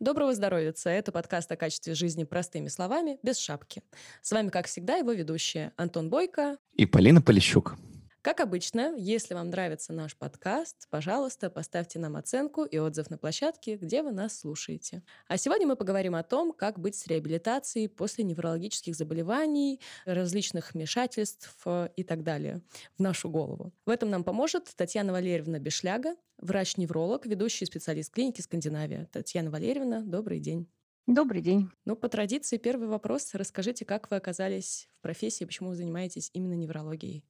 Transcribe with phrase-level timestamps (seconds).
[0.00, 0.72] Доброго здоровья!
[0.86, 3.82] Это подкаст о качестве жизни простыми словами, без шапки.
[4.22, 7.76] С вами, как всегда, его ведущие Антон Бойко и Полина Полищук.
[8.22, 13.76] Как обычно, если вам нравится наш подкаст, пожалуйста, поставьте нам оценку и отзыв на площадке,
[13.76, 15.02] где вы нас слушаете.
[15.26, 21.56] А сегодня мы поговорим о том, как быть с реабилитацией после неврологических заболеваний, различных вмешательств
[21.64, 22.60] э, и так далее
[22.98, 23.72] в нашу голову.
[23.86, 29.08] В этом нам поможет Татьяна Валерьевна Бешляга, врач-невролог, ведущий специалист клиники «Скандинавия».
[29.12, 30.68] Татьяна Валерьевна, добрый день.
[31.06, 31.70] Добрый день.
[31.86, 33.30] Ну, по традиции, первый вопрос.
[33.32, 37.24] Расскажите, как вы оказались в профессии, почему вы занимаетесь именно неврологией?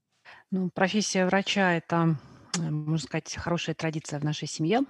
[0.50, 2.16] Ну, профессия врача- это,
[2.58, 4.80] э, можно сказать, хорошая традиция в нашей семье.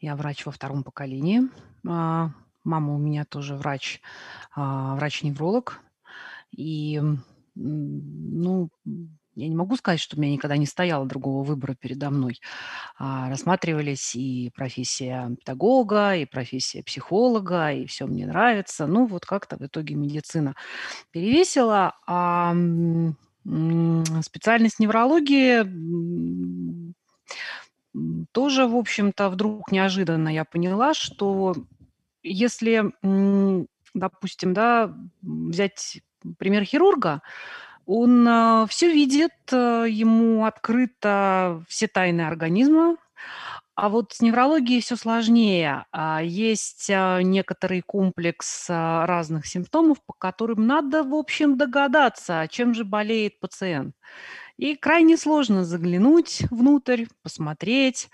[0.00, 1.42] Я врач во втором поколении.
[1.86, 2.30] А,
[2.64, 4.00] мама у меня тоже врач,
[4.54, 5.80] а, врач-невролог.
[6.50, 7.00] И,
[7.54, 8.70] ну,
[9.34, 12.40] я не могу сказать, что у меня никогда не стояло другого выбора передо мной.
[12.98, 18.88] А, рассматривались и профессия педагога, и профессия психолога, и все мне нравится.
[18.88, 20.56] Ну, вот как-то в итоге медицина
[21.12, 21.94] перевесила.
[22.06, 22.52] А
[24.22, 25.64] Специальность неврологии,
[28.32, 31.54] тоже, в общем-то, вдруг неожиданно я поняла, что
[32.22, 32.92] если,
[33.94, 36.02] допустим, да, взять
[36.38, 37.22] пример хирурга,
[37.86, 42.96] он, а, все видит, а, ему открыто все тайны организма,
[43.80, 45.84] а вот с неврологией все сложнее.
[45.92, 52.74] А, есть, а, некоторый комплекс, а, разных симптомов, по которым надо, в общем, догадаться, чем
[52.74, 53.94] же болеет пациент.
[54.56, 58.10] И крайне сложно заглянуть внутрь, посмотреть,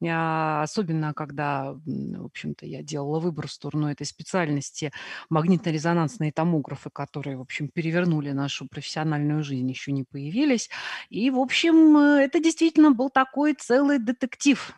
[0.00, 4.92] особенно когда, в общем-то, я делала выбор в сторону этой специальности.
[5.30, 10.70] Магнитно-резонансные томографы, которые, в общем, перевернули нашу профессиональную жизнь, еще не появились.
[11.10, 14.72] И, в общем, э, это действительно был такой целый детектив.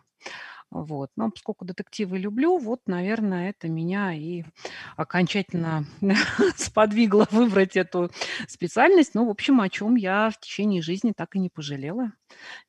[0.70, 1.10] Вот.
[1.16, 4.45] Но поскольку детективы люблю, вот, наверное, это меня и
[4.96, 5.84] окончательно
[6.56, 8.11] сподвигло выбрать эту
[8.46, 9.14] специальность.
[9.14, 12.12] Ну, в общем, о чем я в течение жизни так и не пожалела.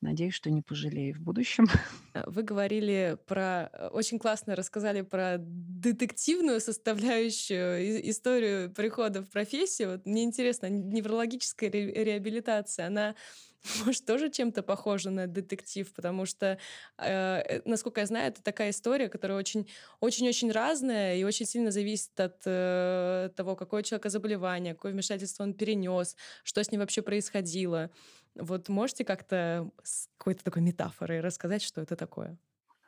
[0.01, 1.67] Надеюсь, что не пожалею в будущем.
[2.13, 3.69] Э, вы говорили про...
[3.71, 9.91] Э, очень классно рассказали про детективную составляющую историю прихода в профессию.
[9.91, 13.15] Вот мне интересно, неврологическая реабилитация, она
[13.85, 16.57] может, тоже чем-то похожа на детектив, потому что,
[16.97, 19.67] э, э, насколько я знаю, это такая история, которая очень,
[19.99, 25.43] очень-очень разная и очень сильно зависит от э, того, какое у человека заболевание, какое вмешательство
[25.43, 27.91] он перенес, что с ним вообще происходило.
[28.35, 32.37] Вот можете как-то с какой-то такой метафорой рассказать, что это такое?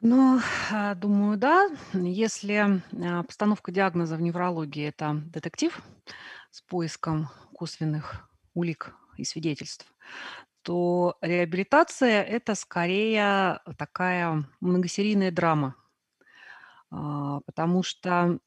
[0.06, 0.41] Ну,
[0.72, 1.69] а, думаю, да.
[1.94, 5.81] Если а, постановка диагноза в неврологии– это детектив
[6.51, 9.85] с поиском косвенных улик и свидетельств,
[10.63, 15.75] то реабилитация- это скорее такая многосерийная драма.
[16.91, 18.40] А, потому что,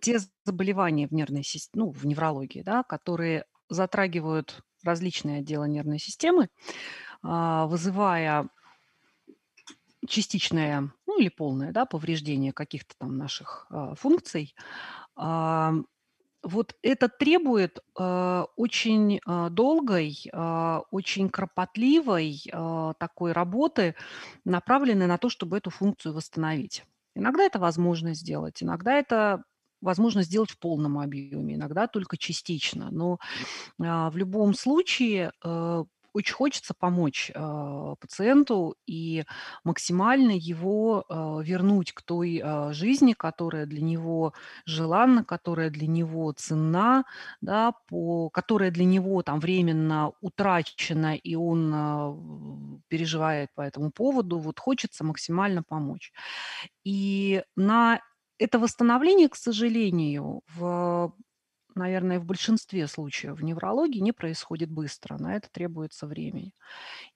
[0.00, 6.48] те заболевания в нервной сис ну, в неврологии, да, которые затрагивают различные отделы нервной системы,
[7.22, 8.48] а, вызывая
[10.06, 14.54] частичное, ну, или полное, да, повреждение каких-то там наших, а, функций,
[16.42, 23.94] вот это требует, э, очень, э, долгой, э, очень кропотливой, э, такой работы,
[24.44, 26.84] направленной на то, чтобы эту функцию восстановить.
[27.14, 29.42] Иногда это возможно сделать, иногда это
[29.80, 32.88] возможно сделать в полном объеме, иногда только частично.
[32.90, 33.18] Но,
[33.82, 35.84] а, в любом случае, э,
[36.16, 39.24] очень хочется помочь, а, пациенту и
[39.64, 44.32] максимально его, а, вернуть к той, а, жизни, которая для него
[44.66, 47.04] желанна, которая для него ценна,
[47.40, 52.14] да, по которая для него там временно утрачена, и он, а,
[52.88, 54.38] переживает по этому поводу.
[54.38, 56.12] Вот хочется максимально помочь.
[56.84, 58.00] И на
[58.38, 61.12] это восстановление, к сожалению, в
[61.76, 66.52] наверное, в большинстве случаев в неврологии не происходит быстро, на это требуется времени.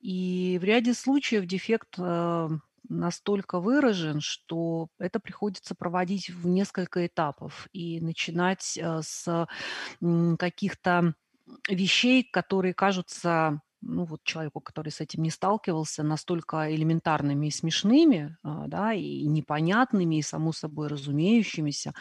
[0.00, 2.48] И в ряде случаев дефект э,
[2.88, 9.46] настолько выражен, что это приходится проводить в несколько этапов и начинать э, с
[10.38, 11.14] каких-то
[11.68, 18.36] вещей, которые кажутся ну, вот человеку, который с этим не сталкивался, настолько элементарными и смешными,
[18.42, 21.94] а, да, и непонятными, и само собой разумеющимися.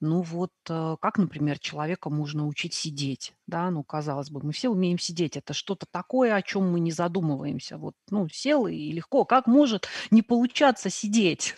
[0.00, 4.68] Ну вот, э, как, например, человека можно учить сидеть, да, ну, казалось бы, мы все
[4.70, 7.78] умеем сидеть, это что-то такое, о чем мы не задумываемся.
[7.78, 11.54] Вот, ну, сел и легко, как может не получаться сидеть?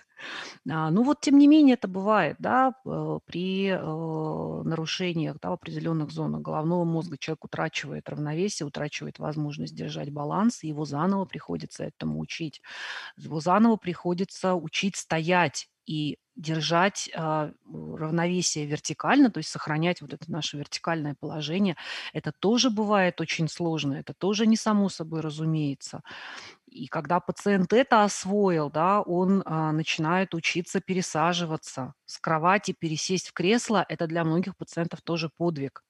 [0.70, 5.52] А, ну вот, тем не менее, это бывает, да, э, при э, нарушениях, да, в
[5.54, 12.20] определенных зонах головного мозга человек утрачивает равновесие, утрачивает возможность держать баланс, его заново приходится этому
[12.20, 12.60] учить.
[13.16, 20.30] Его заново приходится учить стоять и держать, а, равновесие вертикально, то есть сохранять вот это
[20.30, 21.76] наше вертикальное положение.
[22.12, 26.02] Это тоже бывает очень сложно, это тоже не само собой разумеется.
[26.70, 33.32] И когда пациент это освоил, да, он, а, начинает учиться пересаживаться с кровати, пересесть в
[33.32, 33.84] кресло.
[33.88, 35.82] Это для многих пациентов тоже подвиг.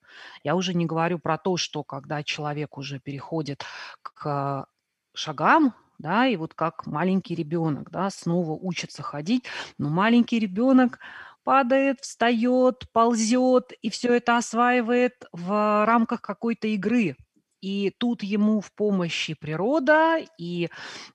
[0.44, 3.64] Я уже не говорю про то, что когда человек уже переходит
[4.02, 4.66] к
[5.14, 9.44] шагам, да, и вот как маленький ребенок, да, снова учится ходить,
[9.78, 11.00] но маленький ребенок
[11.42, 17.16] падает, встает, ползет и все это осваивает в рамках какой-то игры.
[17.60, 20.68] И тут ему в помощи природа и,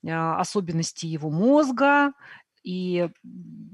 [0.08, 2.14] а, особенности его мозга.
[2.64, 3.10] И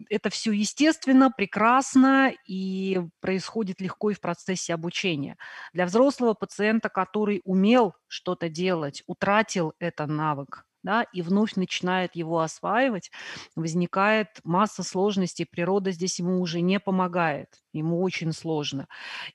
[0.09, 5.37] это все естественно, прекрасно и происходит легко и в процессе обучения.
[5.73, 12.39] Для взрослого пациента, который умел что-то делать, утратил этот навык, да, и вновь начинает его
[12.39, 13.11] осваивать,
[13.55, 15.45] возникает масса сложностей.
[15.45, 18.87] Природа здесь ему уже не помогает, ему очень сложно.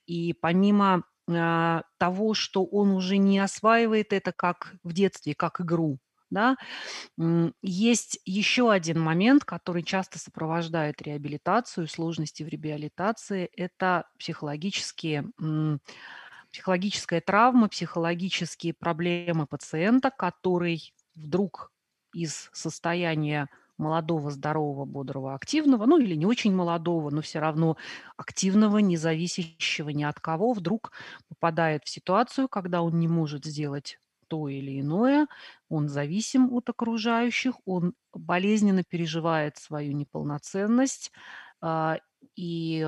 [0.05, 5.97] И помимо того, что он уже не осваивает это как в детстве, как игру.
[6.29, 6.55] Да?
[7.61, 15.29] Есть еще один момент, который часто сопровождает реабилитацию, сложности в реабилитации– это психологические,
[16.51, 21.71] психологическая травма, психологические проблемы пациента, который вдруг
[22.13, 27.77] из состояния молодого, здорового, бодрого, активного, ну или не очень молодого, но все равно
[28.17, 30.91] активного, не зависящего ни от кого, вдруг
[31.29, 35.27] попадает в ситуацию, когда он не может сделать то или иное,
[35.69, 41.11] он зависим от окружающих, он болезненно переживает свою неполноценность,
[41.61, 41.97] а,
[42.35, 42.87] и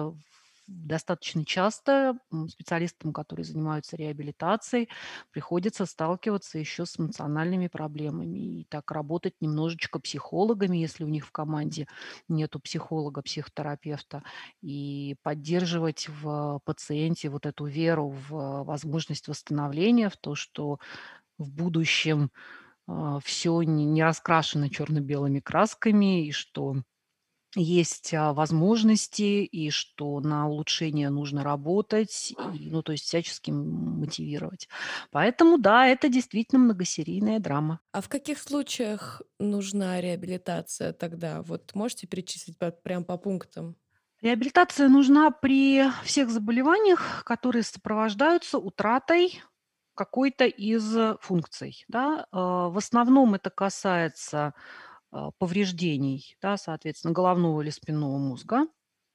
[0.68, 2.18] достаточно часто
[2.50, 4.90] специалистам, которые занимаются реабилитацией,
[5.32, 11.32] приходится сталкиваться еще с эмоциональными проблемами и так работать немножечко психологами, если у них в
[11.32, 11.88] команде
[12.28, 14.24] нету психолога, психотерапевта,
[14.62, 20.80] и поддерживать в пациенте вот эту веру в возможность восстановления, в то, что
[21.38, 22.32] в будущем
[22.88, 26.78] а, все не раскрашено черно-белыми красками, и что
[27.56, 34.68] есть, а, возможности, и что на улучшение нужно работать, и, ну, то есть всячески мотивировать.
[35.12, 37.80] Поэтому да, это действительно многосерийная драма.
[37.92, 41.42] А в каких случаях нужна реабилитация тогда?
[41.42, 43.76] Вот можете перечислить по прям по пунктам?
[44.22, 49.42] Реабилитация нужна при всех заболеваниях, которые сопровождаются утратой
[49.96, 52.28] какой-то из функций, да.
[52.32, 54.54] А, в основном это касается
[55.40, 58.68] повреждений, да, соответственно, головного или спинного мозга.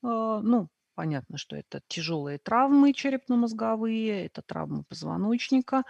[0.02, 5.84] А, ну, понятно, что это тяжелые травмы черепно-мозговые, это травмы позвоночника,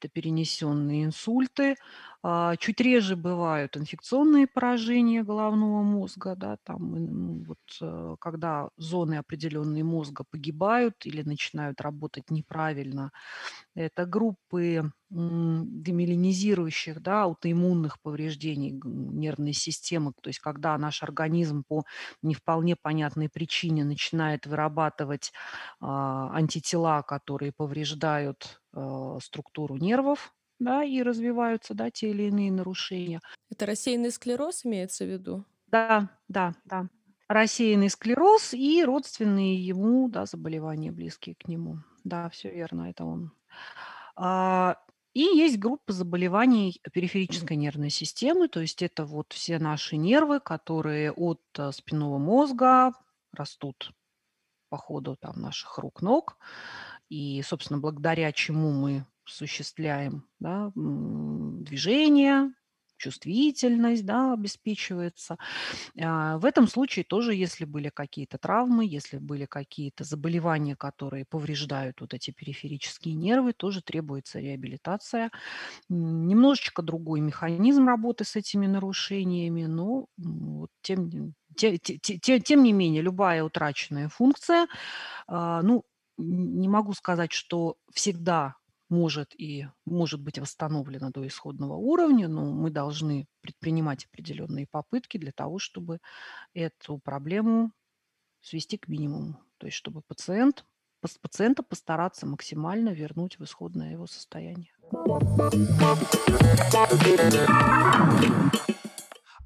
[0.00, 1.76] это перенесенные инсульты.
[2.22, 9.14] А, чуть реже бывают инфекционные поражения головного мозга, да, там, ну, вот, э, когда зоны
[9.16, 13.10] определенные мозга погибают или начинают работать неправильно.
[13.74, 21.84] Это группы демиелинизирующих, да, аутоиммунных повреждений нервной системы, то есть когда наш организм по
[22.22, 25.32] не вполне понятной причине начинает вырабатывать
[25.80, 33.20] а, антитела, которые повреждают а, структуру нервов, да, и развиваются, да, те или иные нарушения.
[33.50, 35.44] Это рассеянный склероз имеется в виду?
[35.66, 36.88] Да, да, да.
[37.28, 41.78] Рассеянный склероз и родственные ему, да, заболевания, близкие к нему.
[42.04, 43.32] Да, все верно, это он.
[45.14, 51.12] И есть группа заболеваний периферической нервной системы, то есть это вот все наши нервы, которые
[51.12, 52.92] от э, спинного мозга
[53.32, 53.92] растут
[54.68, 56.36] по ходу там наших рук, ног,
[57.08, 62.52] и, собственно, благодаря чему мы осуществляем да, движение,
[62.98, 65.38] чувствительность да, обеспечивается.
[66.00, 72.00] А, в этом случае тоже, если были какие-то травмы, если были какие-то заболевания, которые повреждают
[72.00, 75.30] вот эти периферические нервы, тоже требуется реабилитация.
[75.88, 83.02] Немножечко другой механизм работы с этими нарушениями, но вот тем, тем, тем, тем не менее
[83.02, 84.68] любая утраченная функция,
[85.26, 85.84] а, ну,
[86.18, 88.56] не могу сказать, что всегда
[88.88, 95.32] может и может быть восстановлена до исходного уровня, но мы должны предпринимать определенные попытки для
[95.32, 95.98] того, чтобы
[96.54, 97.72] эту проблему
[98.40, 99.40] свести к минимуму.
[99.58, 100.64] То есть чтобы пациент,
[101.20, 104.72] пациента постараться максимально вернуть в исходное его состояние.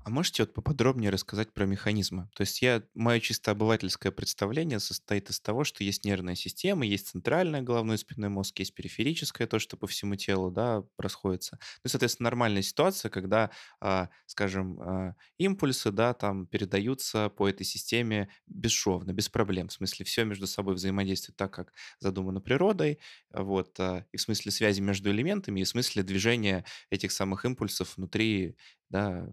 [0.04, 2.28] А можете вот поподробнее рассказать про механизмы?
[2.34, 7.06] То есть я мое чисто обывательское представление состоит из того, что есть нервная система, есть
[7.06, 11.60] центральная головной спинной мозг, есть периферическая, то, что по всему телу, да, расходится.
[11.84, 18.28] Ну, соответственно, нормальная ситуация, когда, а, скажем, а, импульсы, да, там передаются по этой системе
[18.48, 19.68] бесшовно, без проблем.
[19.68, 22.98] В смысле, все между собой взаимодействует так, как задумано природой,
[23.32, 27.96] вот, а, и в смысле связи между элементами, и в смысле движения этих самых импульсов
[27.96, 28.56] внутри
[28.92, 29.28] да,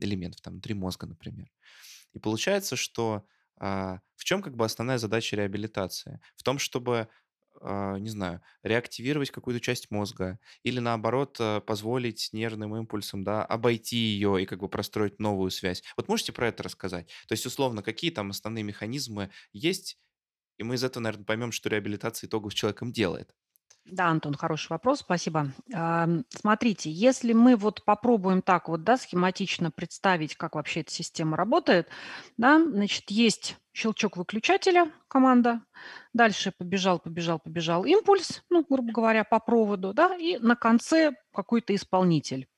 [0.00, 1.50] элементов, там, внутри мозга, например.
[2.14, 3.26] И получается, что
[3.58, 6.20] а, в чем как бы основная задача реабилитации?
[6.36, 7.08] В том, чтобы,
[7.60, 13.96] а, не знаю, реактивировать какую-то часть мозга или наоборот а, позволить нервным импульсам, да, обойти
[13.96, 15.82] ее и как бы простроить новую связь.
[15.96, 17.08] Вот можете про это рассказать?
[17.28, 19.98] То есть, условно, какие там основные механизмы есть,
[20.58, 23.34] и мы из этого, наверное, поймем, что реабилитация итогов с человеком делает.
[23.86, 25.52] Да, Антон, хороший вопрос, спасибо.
[26.30, 31.88] Смотрите, если мы вот попробуем так вот, да, схематично представить, как вообще эта система работает,
[32.38, 35.60] да, значит, есть щелчок выключателя, команда,
[36.14, 41.74] дальше побежал, побежал, побежал импульс, ну, грубо говоря, по проводу, да, и на конце какой-то
[41.74, 42.48] исполнитель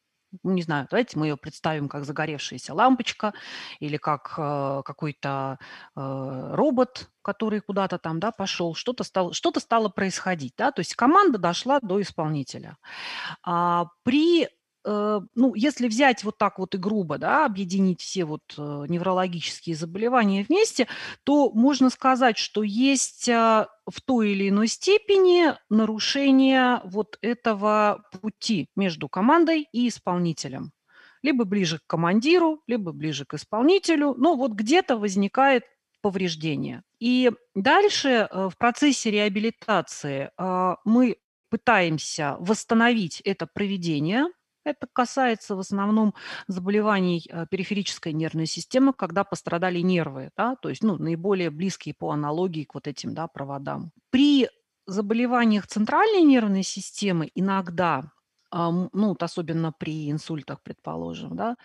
[0.43, 3.33] не знаю, давайте мы ее представим как загоревшаяся лампочка
[3.81, 5.59] или как э, какой-то
[5.95, 10.95] э, робот, который куда-то там, да, пошел, что-то стало, что-то стало происходить, да, то есть
[10.95, 12.77] команда дошла до исполнителя.
[13.43, 14.49] А при
[14.87, 20.45] ну, если взять вот так вот и грубо, да, объединить все вот э, неврологические заболевания
[20.49, 20.87] вместе,
[21.25, 28.69] то можно сказать, что есть э, в той или иной степени нарушение вот этого пути
[28.77, 30.71] между командой и исполнителем.
[31.23, 35.65] Либо ближе к командиру, либо ближе к исполнителю, но вот где-то возникает
[36.01, 36.83] повреждение.
[37.01, 40.31] И дальше в процессе реабилитации
[40.85, 41.17] мы
[41.51, 44.27] пытаемся восстановить это проведение,
[44.67, 46.15] это касается в основном
[46.49, 52.11] заболеваний э, периферической нервной системы, когда пострадали нервы, да, то есть ну, наиболее близкие по
[52.11, 53.93] аналогии к вот этим да, проводам.
[54.11, 54.49] При
[54.87, 58.11] заболеваниях центральной нервной системы иногда
[58.53, 61.57] ну, вот особенно при инсультах, предположим, да,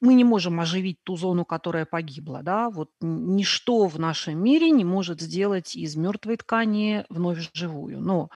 [0.00, 4.84] мы не можем оживить ту зону, которая погибла, да, вот ничто в нашем мире не
[4.84, 8.30] может сделать из мертвой ткани вновь живую, но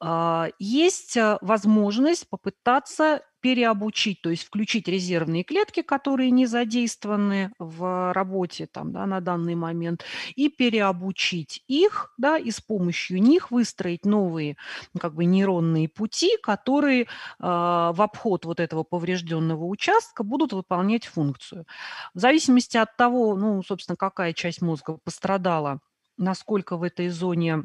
[0.00, 8.12] а, есть а, возможность попытаться переобучить, то есть включить резервные клетки, которые не задействованы в
[8.14, 10.04] работе там, да, на данный момент,
[10.36, 14.56] и переобучить их, да, и с помощью них выстроить новые
[14.98, 17.06] как бы нейронные пути, которые э,
[17.40, 21.66] в обход вот этого поврежденного участка будут выполнять функцию.
[22.14, 25.80] В зависимости от того, ну, собственно, какая часть мозга пострадала,
[26.16, 27.64] насколько в этой зоне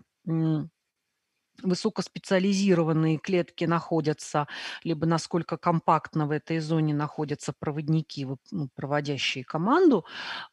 [1.63, 4.47] высокоспециализированные клетки находятся,
[4.83, 10.05] либо насколько компактно в этой зоне находятся проводники, ну, проводящие команду.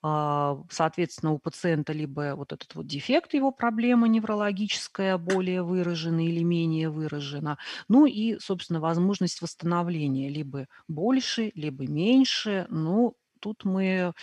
[0.03, 6.43] А, соответственно, у пациента либо вот этот вот дефект, его проблема неврологическая более выражена или
[6.43, 7.59] менее выражена,
[7.89, 14.15] ну и, собственно, возможность восстановления либо больше, либо меньше, ну, тут мы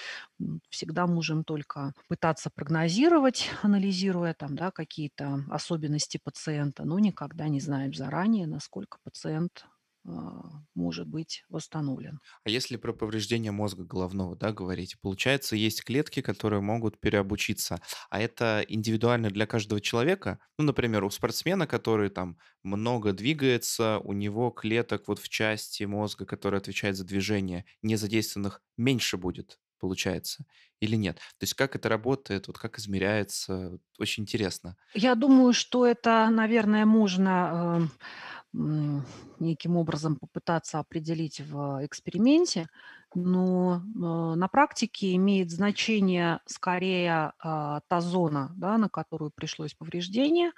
[0.69, 7.93] всегда можем только пытаться прогнозировать, анализируя там, да, какие-то особенности пациента, но никогда не знаем
[7.93, 9.65] заранее, насколько пациент
[10.03, 12.19] может быть восстановлен.
[12.43, 18.19] А если про повреждение мозга головного, да, говорить, получается, есть клетки, которые могут переобучиться, а
[18.19, 20.39] это индивидуально для каждого человека?
[20.57, 26.25] Ну, например, у спортсмена, который там много двигается, у него клеток вот в части мозга,
[26.25, 30.45] которая отвечает за движение, не задействованных меньше будет, получается,
[30.79, 31.17] или нет?
[31.17, 34.77] То есть как это работает, вот как измеряется, очень интересно.
[34.93, 38.05] Я думаю, что это, наверное, можно э,
[38.53, 42.67] неким образом попытаться определить в эксперименте,
[43.13, 50.51] но э, на практике имеет значение скорее а, та зона, да, на которую пришлось повреждение,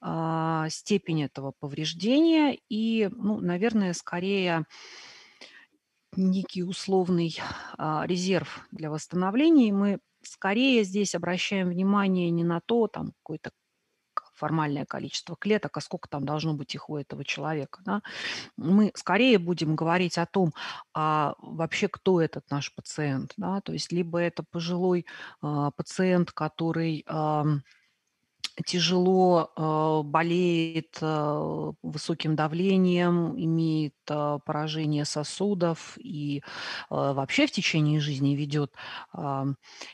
[0.00, 4.64] а, степень этого повреждения и, ну, наверное, скорее
[6.16, 7.36] некий условный
[7.76, 9.68] а, резерв для восстановления.
[9.68, 13.50] И мы скорее здесь обращаем внимание не на то, там какой-то
[14.38, 17.80] формальное количество клеток, а сколько там должно быть их у этого человека.
[17.84, 18.02] Да?
[18.56, 20.52] Мы скорее будем говорить о том,
[20.94, 23.32] а вообще кто этот наш пациент.
[23.36, 23.60] Да?
[23.60, 25.06] То есть либо это пожилой
[25.42, 27.04] а, пациент, который...
[27.06, 27.44] А,
[28.66, 36.42] тяжело э, болеет э, высоким давлением, имеет э, поражение сосудов и
[36.90, 38.74] вообще в течение жизни ведет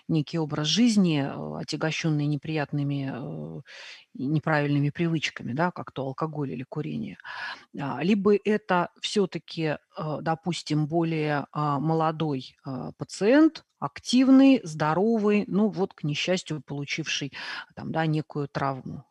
[0.08, 1.24] некий образ жизни,
[1.60, 3.62] отягощенный неприятными
[4.14, 7.18] неправильными привычками, да, как то алкоголь или курение.
[7.80, 9.78] А, либо это все-таки,
[10.20, 12.56] допустим, более молодой
[12.98, 17.32] пациент, активный, здоровый, ну вот, к несчастью, получивший
[17.74, 19.04] там, да, некую травму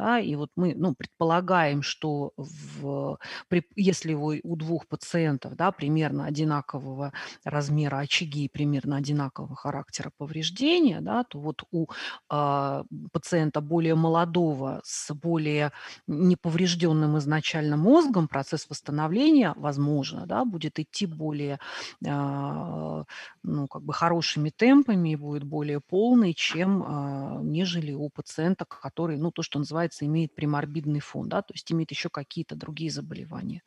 [0.00, 5.72] да, и вот мы, ну, предполагаем, что в, при, если вы у двух пациентов, да,
[5.72, 7.12] примерно одинакового
[7.44, 11.86] размера очаги и примерно одинакового характера повреждения, да, то вот у
[12.30, 15.70] э, пациента более молодого с более
[16.06, 21.58] неповрежденным изначально мозгом процесс восстановления, возможно, да, будет идти более,
[22.04, 23.04] э,
[23.42, 29.18] ну, как бы хорошими темпами и будет более полный, чем э, нежели у пациента, который,
[29.18, 32.90] ну, то, что называется называется, имеет приморбидный фон, да, то есть имеет еще какие-то другие
[32.90, 33.62] заболевания,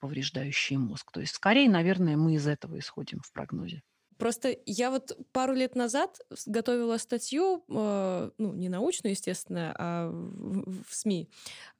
[0.00, 1.12] повреждающие мозг.
[1.12, 3.82] То есть скорее, наверное, мы из этого исходим в прогнозе.
[4.22, 10.94] Просто я вот пару лет назад готовила статью, э, ну, не научную, естественно, а в,
[10.94, 11.28] СМИ,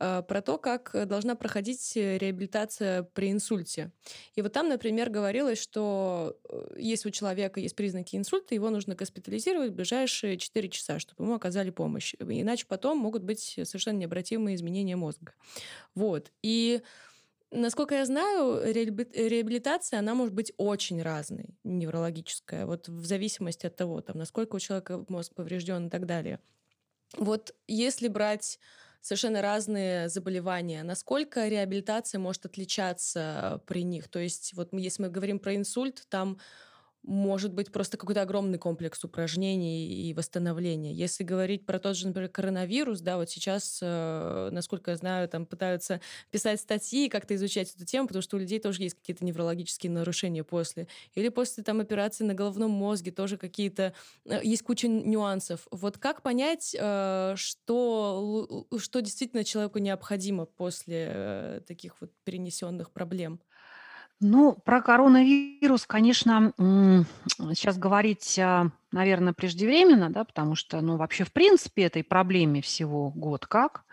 [0.00, 3.92] э, про то, как должна проходить реабилитация при инсульте.
[4.34, 8.96] И вот там, например, говорилось, что э, если у человека есть признаки инсульта, его нужно
[8.96, 12.16] госпитализировать в ближайшие 4 часа, чтобы ему оказали помощь.
[12.18, 15.32] Иначе потом могут быть совершенно необратимые изменения мозга.
[15.94, 16.32] Вот.
[16.42, 16.82] И
[17.54, 24.00] Насколько я знаю, реабилитация, она может быть очень разной, неврологическая, вот в зависимости от того,
[24.00, 26.40] там, насколько у человека мозг поврежден и так далее.
[27.18, 28.58] Вот если брать
[29.02, 34.08] совершенно разные заболевания, насколько реабилитация может отличаться при них?
[34.08, 36.38] То есть вот если мы говорим про инсульт, там
[37.02, 40.92] может быть просто какой-то огромный комплекс упражнений и восстановления.
[40.92, 45.44] Если говорить про тот же, например, коронавирус, да, вот сейчас, э, насколько я знаю, там
[45.46, 49.90] пытаются писать статьи, как-то изучать эту тему, потому что у людей тоже есть какие-то неврологические
[49.90, 50.86] нарушения после.
[51.14, 53.94] Или после там операции на головном мозге тоже какие-то...
[54.24, 55.66] Э, есть куча нюансов.
[55.72, 63.40] Вот как понять, э, что, что действительно человеку необходимо после таких вот перенесенных проблем?
[64.24, 71.32] Ну, про коронавирус, конечно, сейчас говорить, а, наверное, преждевременно, да, потому что, ну, вообще, в
[71.32, 73.84] принципе, этой проблеме всего год как.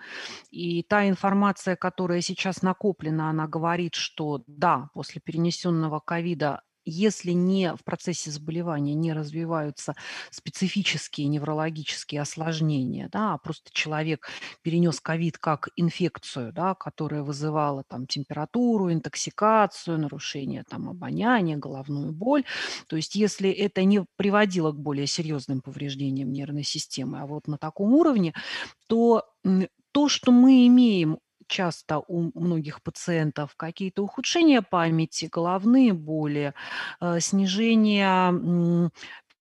[0.51, 7.75] И та информация, которая сейчас накоплена, она говорит, что да, после перенесенного ковида если не
[7.75, 9.95] в процессе заболевания не развиваются
[10.32, 14.27] специфические неврологические осложнения, да, а просто человек
[14.62, 22.43] перенес ковид как инфекцию, да, которая вызывала там температуру, интоксикацию, нарушение там обоняния, головную боль,
[22.88, 27.58] то есть если это не приводило к более серьезным повреждениям нервной системы, а вот на
[27.58, 28.34] таком уровне,
[28.88, 29.23] то
[29.91, 36.53] то, что мы имеем часто у многих пациентов какие-то ухудшения памяти, головные боли,
[37.01, 38.91] э, снижение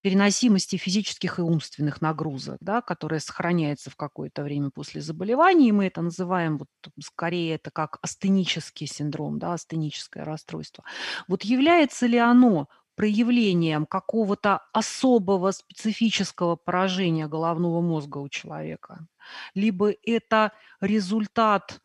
[0.03, 5.87] переносимости физических и умственных нагрузок, да, которая сохраняется в какое-то время после заболевания, и мы
[5.87, 6.69] это называем, вот,
[7.05, 10.85] скорее это как астенический синдром, да, астеническое расстройство.
[11.27, 19.07] Вот является ли оно проявлением какого-то особого специфического поражения головного мозга у человека,
[19.55, 21.81] либо это результат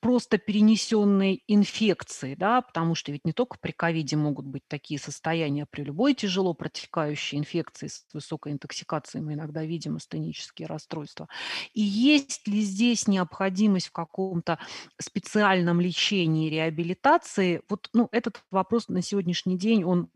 [0.00, 5.66] просто перенесенной инфекции, да, потому что ведь не только при ковиде могут быть такие состояния,
[5.66, 11.28] при любой тяжело протекающей инфекции с высокой интоксикацией мы иногда видим астенические расстройства.
[11.74, 14.58] И есть ли здесь необходимость в каком-то
[15.00, 17.62] специальном лечении, реабилитации?
[17.68, 20.10] Вот ну, этот вопрос на сегодняшний день, он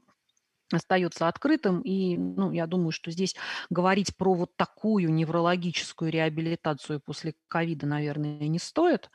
[0.77, 1.81] остается открытым.
[1.83, 3.35] И ну, я думаю, что здесь
[3.71, 9.11] говорить про вот такую неврологическую реабилитацию после ковида, наверное, не стоит.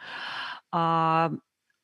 [0.71, 1.31] А,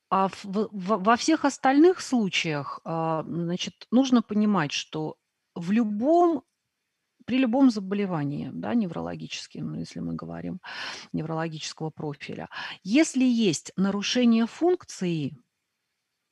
[0.10, 5.18] а в, в, во всех остальных случаях, а, значит, нужно понимать, что
[5.56, 6.44] в любом
[7.26, 10.60] при любом заболевании, да, неврологическим, если мы говорим
[11.14, 12.50] неврологического профиля,
[12.84, 15.38] если есть нарушение функции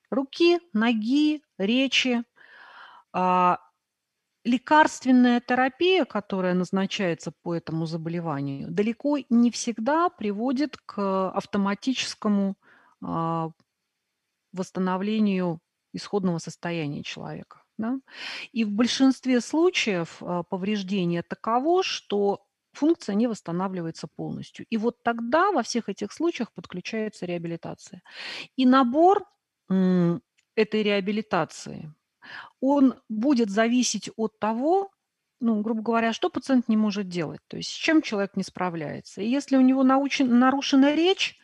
[0.09, 2.23] руки, ноги, речи,
[4.43, 12.55] лекарственная терапия, которая назначается по этому заболеванию, далеко не всегда приводит к автоматическому
[13.03, 13.51] а,
[14.51, 15.59] восстановлению
[15.93, 17.63] исходного состояния человека.
[17.77, 17.99] Да?
[18.51, 22.43] И в большинстве случаев а, повреждение таково, что
[22.73, 24.65] функция не восстанавливается полностью.
[24.69, 28.01] И вот тогда во всех этих случаях подключается реабилитация.
[28.55, 29.25] И набор
[29.67, 31.93] этой реабилитации
[32.59, 34.91] он будет зависеть от того,
[35.39, 39.21] ну, грубо говоря, что пациент не может делать, то есть с чем человек не справляется.
[39.21, 41.39] И если у него научен, нарушена речь,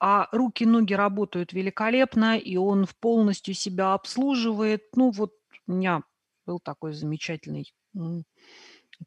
[0.00, 4.84] а руки, ноги работают великолепно, и он полностью себя обслуживает.
[4.94, 5.32] Ну, вот
[5.66, 6.02] у меня
[6.46, 7.72] был такой замечательный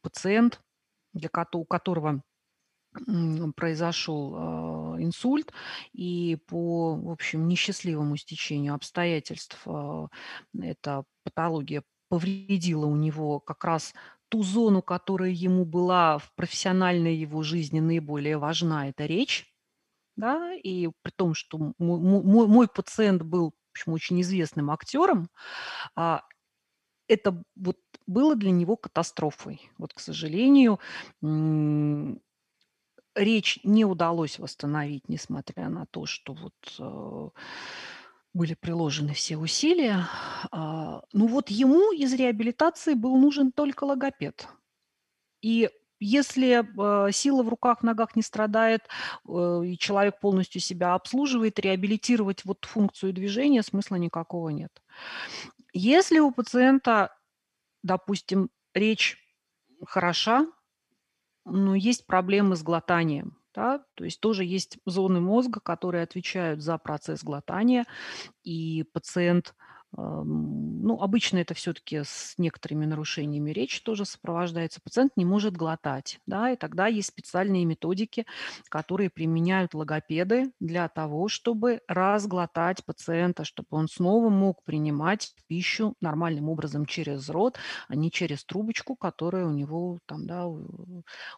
[0.02, 0.62] пациент,
[1.13, 2.24] для у которого
[3.56, 5.51] произошел, а, инсульт,
[5.93, 10.08] и по, в общем, несчастливому стечению обстоятельств, а,
[10.60, 13.93] эта патология повредила у него как раз
[14.30, 19.47] ту зону, которая ему была в профессиональной его жизни наиболее важна- это речь.
[20.17, 24.71] Да, и при том, что мо мо мой мой пациент был, в общем, очень известным
[24.71, 25.30] актером,
[25.95, 26.23] а,
[27.08, 27.77] это вот
[28.08, 29.69] было для него катастрофой.
[29.77, 30.80] Вот, к сожалению,
[33.15, 37.30] речь не удалось восстановить, несмотря на то, что вот, э,
[38.34, 40.08] были приложены все усилия.
[40.52, 44.47] А, ну вот ему из реабилитации был нужен только логопед.
[45.41, 45.69] И
[46.00, 46.65] если,
[47.08, 48.88] э, сила в руках, ногах не страдает,
[49.28, 54.71] э, и человек полностью себя обслуживает, реабилитировать вот функцию движения смысла никакого нет.
[55.74, 57.15] Если у пациента,
[57.84, 59.17] допустим, речь
[59.86, 60.47] хороша,
[61.45, 66.77] но есть проблемы с глотанием, да, то есть тоже есть зоны мозга, которые отвечают за
[66.77, 67.86] процесс глотания,
[68.43, 69.56] и пациент,
[69.97, 76.51] ну, обычно это все-таки с некоторыми нарушениями речи тоже сопровождается, пациент не может глотать, да,
[76.51, 78.25] и тогда есть специальные методики,
[78.69, 86.49] которые применяют логопеды для того, чтобы разглотать пациента, чтобы он снова мог принимать пищу нормальным
[86.49, 90.45] образом через рот, а не через трубочку, которая у него там, да,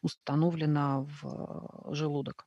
[0.01, 2.45] установлена в, э, желудок.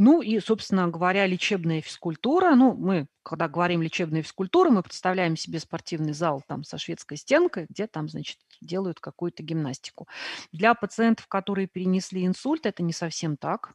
[0.00, 2.54] Ну и, собственно говоря, лечебная физкультура.
[2.54, 7.66] Ну, мы, когда говорим лечебная физкультура, мы представляем себе спортивный зал там со шведской стенкой,
[7.68, 10.06] где там, значит, делают какую-то гимнастику.
[10.52, 13.72] Для пациентов, которые перенесли инсульт, это не совсем так.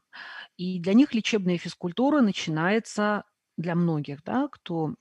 [0.58, 3.26] И для них лечебная физкультура начинается
[3.58, 4.96] для многих, да, кто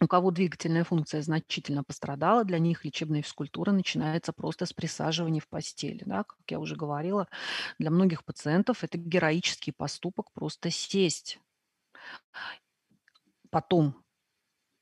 [0.00, 5.48] у кого двигательная функция значительно пострадала, для них лечебная физкультура начинается просто с присаживания в
[5.48, 6.02] постели.
[6.04, 6.24] Да.
[6.24, 7.28] Как я уже говорила,
[7.78, 11.38] для многих пациентов это героический поступок просто сесть.
[13.50, 14.04] Потом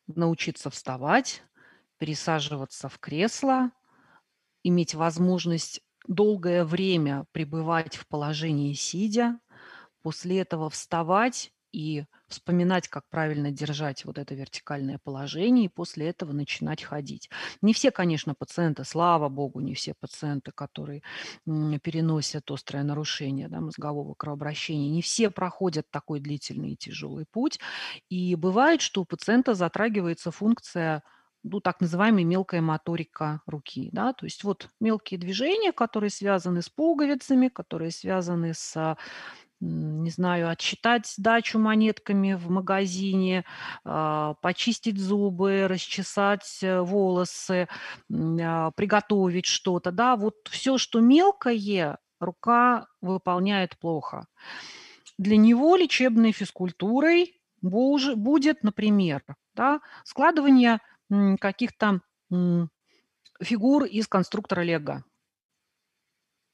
[0.07, 1.43] научиться вставать,
[1.99, 3.71] пересаживаться в кресло,
[4.63, 9.41] иметь возможность долгое время пребывать в положении сидя,
[10.03, 16.33] после этого вставать и вспоминать, как правильно держать вот это вертикальное положение, и после этого
[16.33, 17.31] начинать ходить.
[17.63, 21.03] Не все, конечно, пациенты, слава богу, не все пациенты, которые
[21.47, 27.59] переносят острое нарушение да, мозгового кровообращения, не все проходят такой длительный и тяжелый путь.
[28.09, 31.03] И бывает, что у пациента затрагивается функция
[31.45, 36.69] ну, так называемая мелкая моторика руки, да, то есть вот мелкие движения, которые связаны с
[36.69, 38.97] пуговицами, которые связаны с м,
[39.63, 43.45] не знаю, отсчитать сдачу монетками в магазине,
[43.85, 47.69] а, почистить зубы, расчесать э, волосы,
[48.13, 54.27] а, приготовить что-то, да, вот все, что мелкое, рука выполняет плохо.
[55.17, 59.23] Для него лечебной физкультурой будет, например,
[59.55, 60.81] да, складывание
[61.39, 62.01] каких-то
[63.41, 65.05] фигур из конструктора Лего.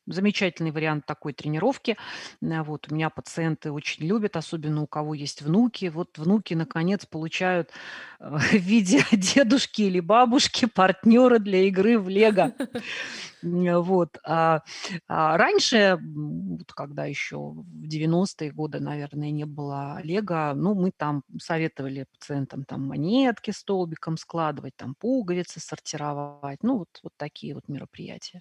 [0.09, 1.97] Замечательный вариант такой тренировки.
[2.41, 5.87] Вот у меня пациенты очень любят, особенно у кого есть внуки.
[5.87, 7.71] Вот внуки наконец получают
[8.19, 12.53] э, в виде дедушки или бабушки партнера для игры в лего.
[13.43, 14.19] Э, вот.
[14.25, 14.63] А,
[15.07, 21.23] а раньше, вот когда еще в 90-е годы, наверное, не было лего, ну, мы там
[21.41, 28.41] советовали пациентам там монетки столбиком складывать, там пуговицы сортировать, ну, вот, вот такие вот мероприятия.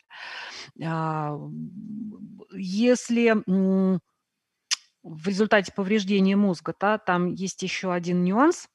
[0.84, 1.38] А,
[2.54, 3.36] если
[5.04, 8.68] в результате повреждения мозга, да, там есть еще один нюанс.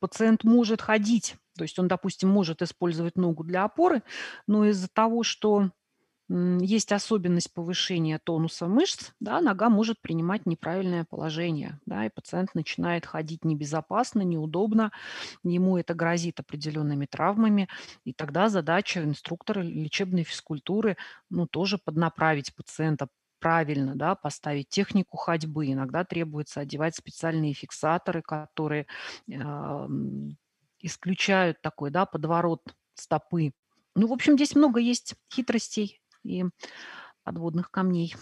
[0.00, 4.02] Пациент может ходить, то есть он, допустим, может использовать ногу для опоры,
[4.46, 5.70] но из-за того, что
[6.30, 13.06] есть особенность повышения тонуса мышц, да, нога может принимать неправильное положение, да, и пациент начинает
[13.06, 14.92] ходить небезопасно, неудобно,
[15.44, 17.68] ему это грозит определенными травмами,
[18.04, 20.96] и тогда задача инструктора лечебной физкультуры,
[21.30, 23.08] ну, тоже поднаправить пациента
[23.38, 25.66] правильно, да, поставить технику ходьбы.
[25.66, 28.86] Иногда требуется одевать специальные фиксаторы, которые
[30.80, 32.62] исключают такой, да, подворот
[32.94, 33.52] стопы.
[33.94, 36.44] Ну, в общем, здесь много есть хитростей и
[37.24, 38.14] подводных камней.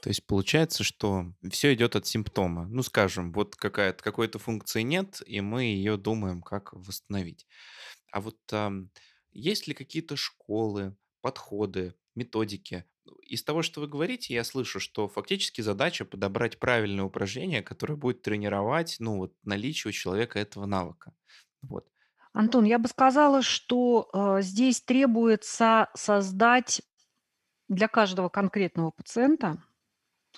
[0.00, 2.66] То есть получается, что все идет от симптома.
[2.66, 7.46] Ну, скажем, вот какая-то, какой-то функции нет, и мы ее думаем, как восстановить.
[8.12, 8.36] А вот
[9.34, 12.84] есть ли какие-то школы, подходы, методики?
[13.22, 18.22] Из того, что вы говорите, я слышу, что фактически задача подобрать правильное упражнение, которое будет
[18.22, 21.14] тренировать, ну, вот, наличие у человека этого навыка.
[21.62, 21.88] Вот.
[22.32, 26.82] Антон, я бы сказала, что, э, здесь требуется создать
[27.68, 29.62] для каждого конкретного пациента,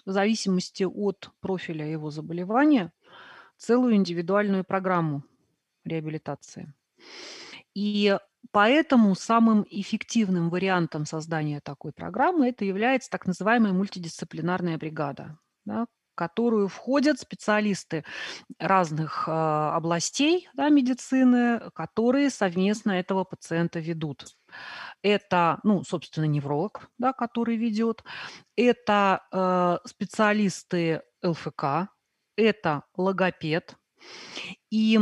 [0.04, 2.92] в зависимости от профиля его заболевания,
[3.56, 5.24] целую индивидуальную программу
[5.84, 6.74] реабилитации.
[7.74, 8.18] И
[8.52, 16.68] поэтому самым эффективным вариантом создания такой программы это является так называемая мультидисциплинарная бригада, да, которую
[16.68, 18.04] входят специалисты
[18.58, 24.26] разных, а, областей, да, медицины, которые совместно этого пациента ведут.
[25.02, 28.04] Это, ну, собственно, невролог, да, который ведет,
[28.56, 31.88] это, э, специалисты ЛФК,
[32.36, 33.76] это логопед.
[34.70, 34.98] И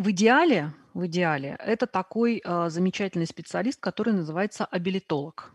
[0.00, 5.52] в идеале в идеале это такой, а, замечательный специалист, который называется абилитолог.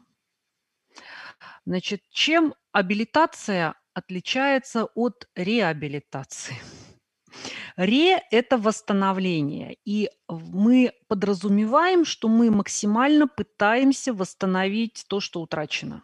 [1.66, 6.56] Значит, чем абилитация отличается от реабилитации?
[7.76, 16.02] Ре- это восстановление, и мы подразумеваем, что мы максимально пытаемся восстановить то, что утрачено.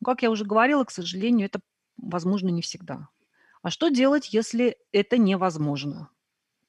[0.00, 1.60] Но, как я уже говорила, к сожалению, это
[1.96, 3.08] возможно не всегда.
[3.62, 6.10] А что делать, если это невозможно?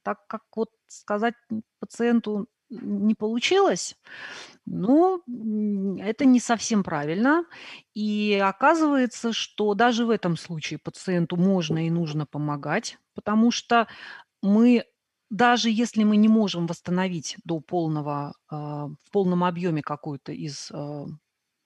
[0.03, 1.35] Так как вот сказать
[1.79, 3.95] пациенту не получилось,
[4.65, 5.21] ну,
[5.99, 7.45] это не совсем правильно.
[7.93, 13.87] И оказывается, что даже в этом случае пациенту можно и нужно помогать, потому что
[14.41, 14.85] мы,
[15.29, 21.05] даже если мы не можем восстановить до полного, а, в полном объеме какую-то из, а,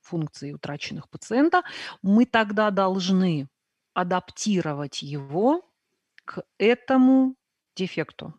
[0.02, 1.64] функций, утраченных пациента,
[2.04, 3.50] мы тогда должны
[3.94, 5.64] адаптировать его
[6.26, 7.36] к этому
[7.76, 8.34] дефекту.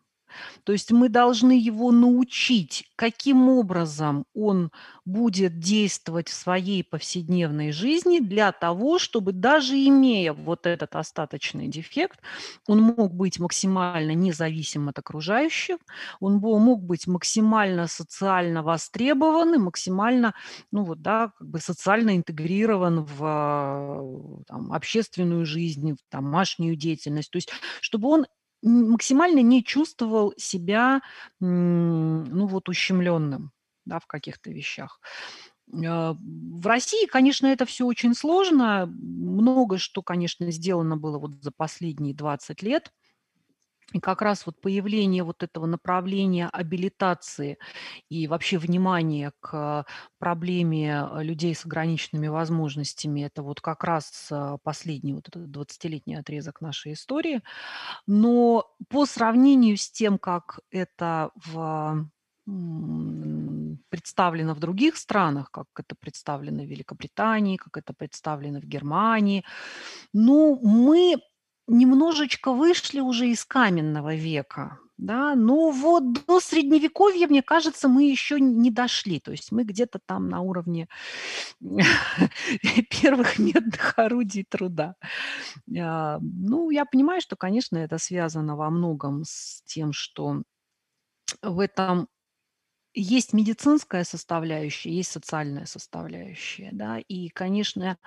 [0.63, 4.71] То есть мы должны его научить, каким образом он
[5.05, 12.19] будет действовать в своей повседневной жизни для того, чтобы даже имея вот этот остаточный дефект,
[12.67, 15.77] он мог быть максимально независим от окружающих,
[16.19, 20.33] он мог быть максимально социально востребован и максимально,
[20.71, 27.31] ну вот, да, как бы социально интегрирован в там, общественную жизнь, в домашнюю деятельность.
[27.31, 27.49] То есть
[27.81, 28.25] чтобы он
[28.63, 31.01] максимально не чувствовал себя,
[31.39, 33.51] ну, вот ущемленным,
[33.85, 34.99] да, в каких-то вещах.
[35.85, 38.87] А, в России, конечно, это все очень сложно.
[38.87, 42.91] Много что, конечно, сделано было вот за последние 20 лет.
[43.93, 47.57] И как раз вот появление вот этого направления абилитации
[48.09, 49.85] и вообще внимания к
[50.19, 56.15] проблеме э, людей с ограниченными возможностями, это вот как раз э, последний вот этот 20-летний
[56.15, 57.41] отрезок нашей истории.
[58.07, 62.09] Но по сравнению с тем, как это в
[63.89, 69.43] представлено в других странах, как это представлено в Великобритании, как это представлено в Германии.
[70.13, 71.17] Ну, мы
[71.67, 78.39] немножечко вышли уже из каменного века, да, но вот до средневековья, мне кажется, мы еще
[78.39, 79.19] не дошли.
[79.19, 80.87] То есть мы где-то там на уровне
[82.89, 84.95] первых медных орудий труда.
[85.79, 90.41] А, ну, я понимаю, что, конечно, это связано во многом с тем, что
[91.43, 92.07] в этом
[92.99, 97.97] есть медицинская составляющая, есть социальная составляющая, да, и, конечно,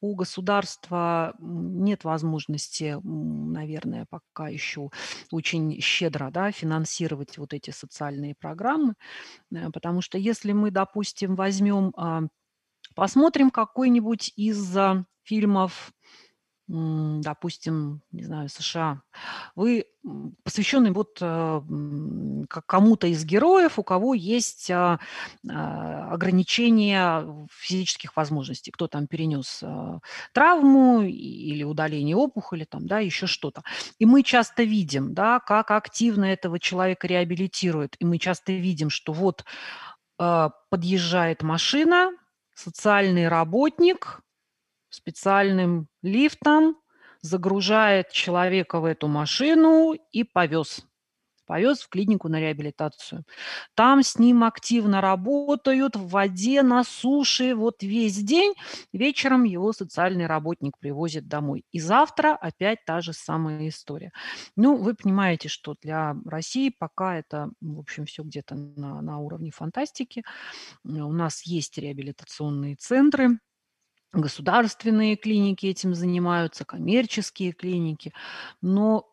[0.00, 4.90] у государства нет возможности, наверное, пока еще
[5.30, 8.94] очень щедро, да, финансировать вот эти социальные программы,
[9.54, 12.22] э, потому что если мы, допустим, возьмем, а,
[12.94, 15.92] посмотрим какой-нибудь из а, фильмов
[16.72, 19.02] допустим, не знаю, США,
[19.56, 19.86] вы
[20.44, 21.60] посвященный вот э,
[22.66, 25.00] кому-то из героев, у кого есть а,
[25.48, 29.98] а, ограничения физических возможностей, кто там перенес а,
[30.32, 33.62] травму или удаление опухоли, там, да, еще что-то.
[33.98, 39.12] И мы часто видим, да, как активно этого человека реабилитируют, и мы часто видим, что
[39.12, 39.44] вот
[40.16, 42.12] подъезжает машина,
[42.54, 44.20] социальный работник,
[44.90, 46.76] специальным лифтом,
[47.22, 50.84] загружает человека в эту машину и повез.
[51.46, 53.24] Повез в клинику на реабилитацию.
[53.74, 58.54] Там с ним активно работают в воде, на суше, вот весь день.
[58.92, 61.64] Вечером его социальный работник привозит домой.
[61.72, 64.12] И завтра опять та же самая история.
[64.54, 69.50] Ну, вы понимаете, что для России пока это, в общем, все где-то на, на уровне
[69.50, 70.22] фантастики.
[70.84, 73.40] У нас есть реабилитационные центры,
[74.12, 78.12] Государственные клиники этим занимаются, коммерческие клиники.
[78.60, 79.06] Но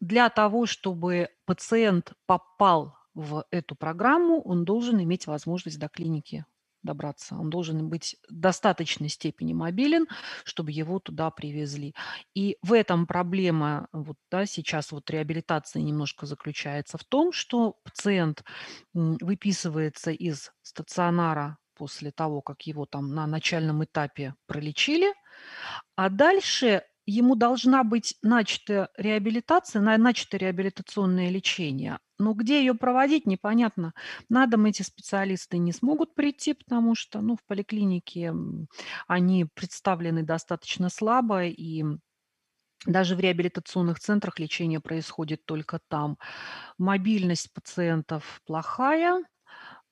[0.00, 6.44] для того, чтобы пациент попал в эту программу, он должен иметь возможность до клиники
[6.82, 7.36] добраться.
[7.36, 10.06] Он должен быть в достаточной степени мобилен,
[10.44, 11.94] чтобы его туда привезли.
[12.34, 18.44] И в этом проблема вот, да, сейчас вот реабилитации немножко заключается в том, что пациент
[18.92, 25.12] выписывается из стационара после того, как его там на начальном этапе пролечили,
[25.96, 31.98] а дальше ему должна быть начата реабилитация, начато реабилитационное лечение.
[32.18, 33.92] Но где ее проводить, непонятно.
[34.28, 38.32] На дом эти специалисты не смогут прийти, потому что, ну, в поликлинике
[39.06, 41.84] они представлены достаточно слабо, и
[42.86, 46.18] даже в реабилитационных центрах лечение происходит только там.
[46.78, 49.22] Мобильность пациентов плохая,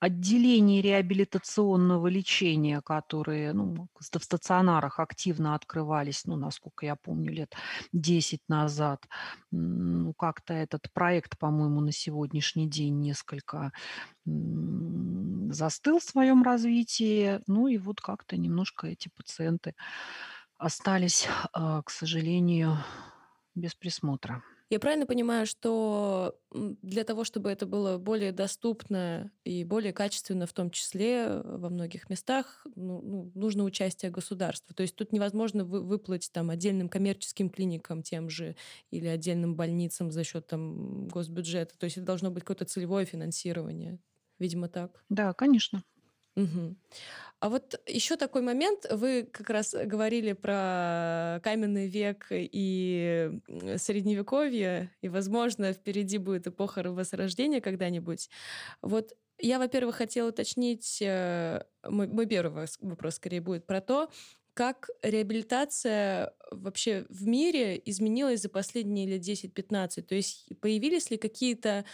[0.03, 7.55] отделений реабилитационного лечения, которые ну, в стационарах активно открывались, ну, насколько я помню, лет
[7.93, 9.07] 10 назад.
[9.53, 13.71] Ну, как-то этот проект, по-моему, на сегодняшний день несколько
[14.25, 17.39] застыл в своем развитии.
[17.47, 19.77] Ну и вот как-то немножко эти пациенты
[20.59, 22.77] остались, а, к сожалению,
[23.55, 24.43] без присмотра.
[24.73, 30.55] Я правильно понимаю, что для того, чтобы это было более доступно и более качественно, в
[30.55, 34.75] том числе э, во многих местах, ну, ну, нужно участие государства.
[34.75, 38.57] То есть тут невозможно вы, выплатить там отдельным коммерческим клиникам тем же
[38.91, 41.77] или отдельным больницам за счет там госбюджета.
[41.77, 43.99] То есть это должно быть какое-то целевое финансирование.
[44.39, 45.05] Видимо, так.
[45.11, 45.85] Да, конечно.
[46.37, 46.77] Мгм.
[47.41, 48.87] А вот еще такой момент.
[48.91, 53.33] Вы как раз говорили про каменный век и
[53.79, 58.31] средневековье, и, возможно, впереди будет эпоха Возрождения когда-нибудь.
[58.83, 64.11] Вот я, во-первых, хотела уточнить, э, мой, мой первый вопрос скорее будет про то,
[64.55, 70.09] как реабилитация вообще в мире изменилась за последние лет 10-15?
[70.09, 71.85] То есть появились ли какие-то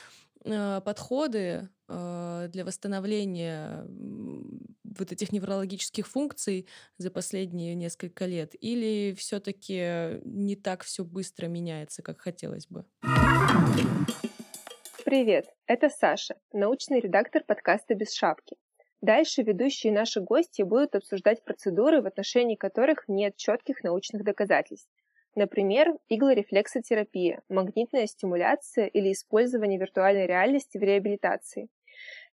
[0.84, 8.54] подходы э, для восстановления вот этих неврологических функций за последние несколько лет?
[8.60, 12.84] Или все-таки не так все быстро меняется, как хотелось бы?
[15.04, 18.56] Привет, это Саша, научный редактор подкаста «Без шапки».
[19.00, 24.90] Дальше ведущие наши гости будут обсуждать процедуры, в отношении которых нет четких научных доказательств.
[25.34, 31.68] Например, иглорефлексотерапия, магнитная стимуляция или использование виртуальной реальности в реабилитации.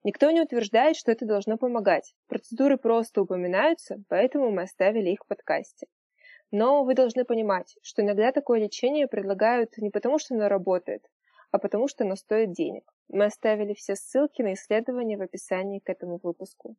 [0.04, 2.14] Никто не утверждает, что это должно помогать.
[2.28, 5.88] Процедуры просто упоминаются, поэтому мы оставили их в подкасте.
[6.52, 11.04] Но вы должны понимать, что иногда такое лечение предлагают не потому, что оно работает,
[11.52, 12.84] а потому что оно стоит денег.
[13.10, 16.76] Мы оставили все ссылки на исследования в описании к этому выпуску.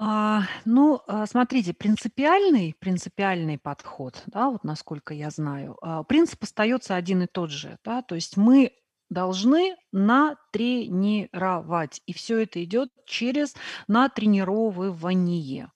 [0.00, 6.94] А, ну, а, смотрите, принципиальный, принципиальный подход, да, вот насколько я знаю, а, принцип остается
[6.94, 8.70] один и тот же, да, то есть мы
[9.10, 12.00] должны натренировать.
[12.06, 13.54] И все это идет через
[13.88, 15.72] натренировывание.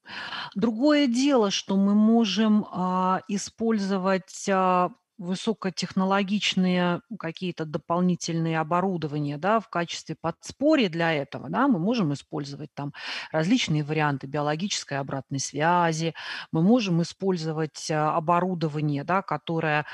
[0.54, 4.90] Другое дело, что мы можем а, использовать а,
[5.22, 12.92] высокотехнологичные какие-то дополнительные оборудования, да, в качестве подспорья для этого, да, мы можем использовать там
[13.30, 16.14] различные варианты биологической обратной связи,
[16.50, 19.86] мы можем использовать а, оборудование, да, которое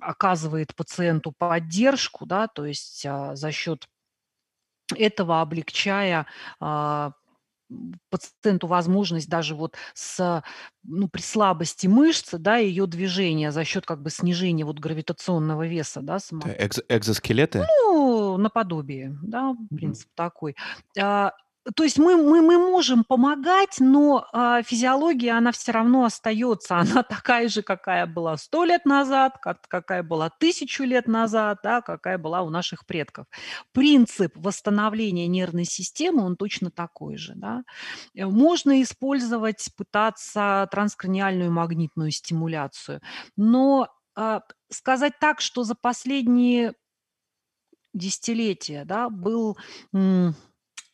[0.00, 3.86] оказывает пациенту поддержку, да, то есть а, за счет
[4.96, 6.26] этого облегчая
[6.60, 7.12] а,
[8.10, 10.42] пациенту возможность даже вот с,
[10.82, 16.00] ну, при слабости мышцы, да, ее движения за счет как бы снижения вот гравитационного веса,
[16.00, 16.52] да, самого.
[16.54, 17.66] Экз- экзоскелеты?
[17.88, 20.56] Ну, наподобие, да, принцип такой.
[21.76, 26.76] То есть мы, мы, мы можем помогать, но а, физиология, она все равно остается.
[26.82, 31.80] Она такая же, какая была сто лет назад, как, какая была тысячу лет назад, да,
[31.80, 33.26] какая была у наших предков.
[33.72, 37.34] Принцип восстановления нервной системы, он точно такой же.
[37.36, 37.62] Да.
[38.14, 43.00] Э, можно использовать, пытаться транскраниальную магнитную стимуляцию,
[43.36, 46.74] но а, сказать так, что за последние
[47.94, 49.56] десятилетия да, был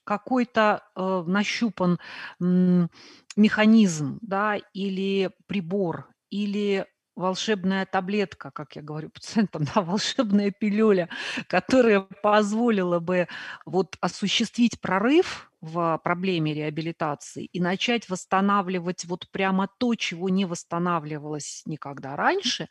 [0.08, 1.98] какой-то э, нащупан
[2.40, 2.90] м,
[3.36, 6.86] механизм, да, или прибор, или
[7.18, 11.08] волшебная таблетка, как я говорю пациентам, да, волшебная пилюля,
[11.48, 13.28] которая позволила бы
[13.66, 21.62] вот осуществить прорыв в проблеме реабилитации и начать восстанавливать вот прямо то, чего не восстанавливалось
[21.66, 22.68] никогда раньше,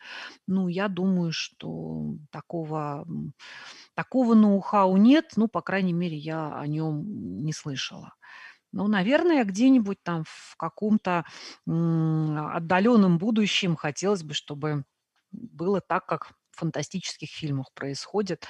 [0.48, 3.06] ну, я думаю, что такого
[3.96, 7.04] Такого ноу-хау нет, ну, по крайней мере, я о нем
[7.44, 8.14] не слышала.
[8.74, 11.26] Ну, наверное, где-нибудь там в каком-то
[11.66, 14.84] отдаленном будущем хотелось бы, чтобы
[15.32, 18.46] было так, как в фантастических фильмах происходит,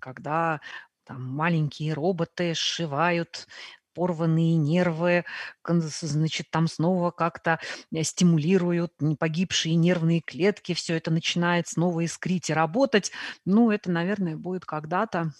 [0.00, 0.60] когда
[1.04, 3.46] там маленькие роботы сшивают
[3.94, 5.24] порванные нервы,
[5.66, 7.58] значит, там снова как-то
[7.92, 13.12] э, стимулируют погибшие нервные клетки, все это начинает снова искрить и работать.
[13.44, 15.32] Ну, это, наверное, будет когда-то.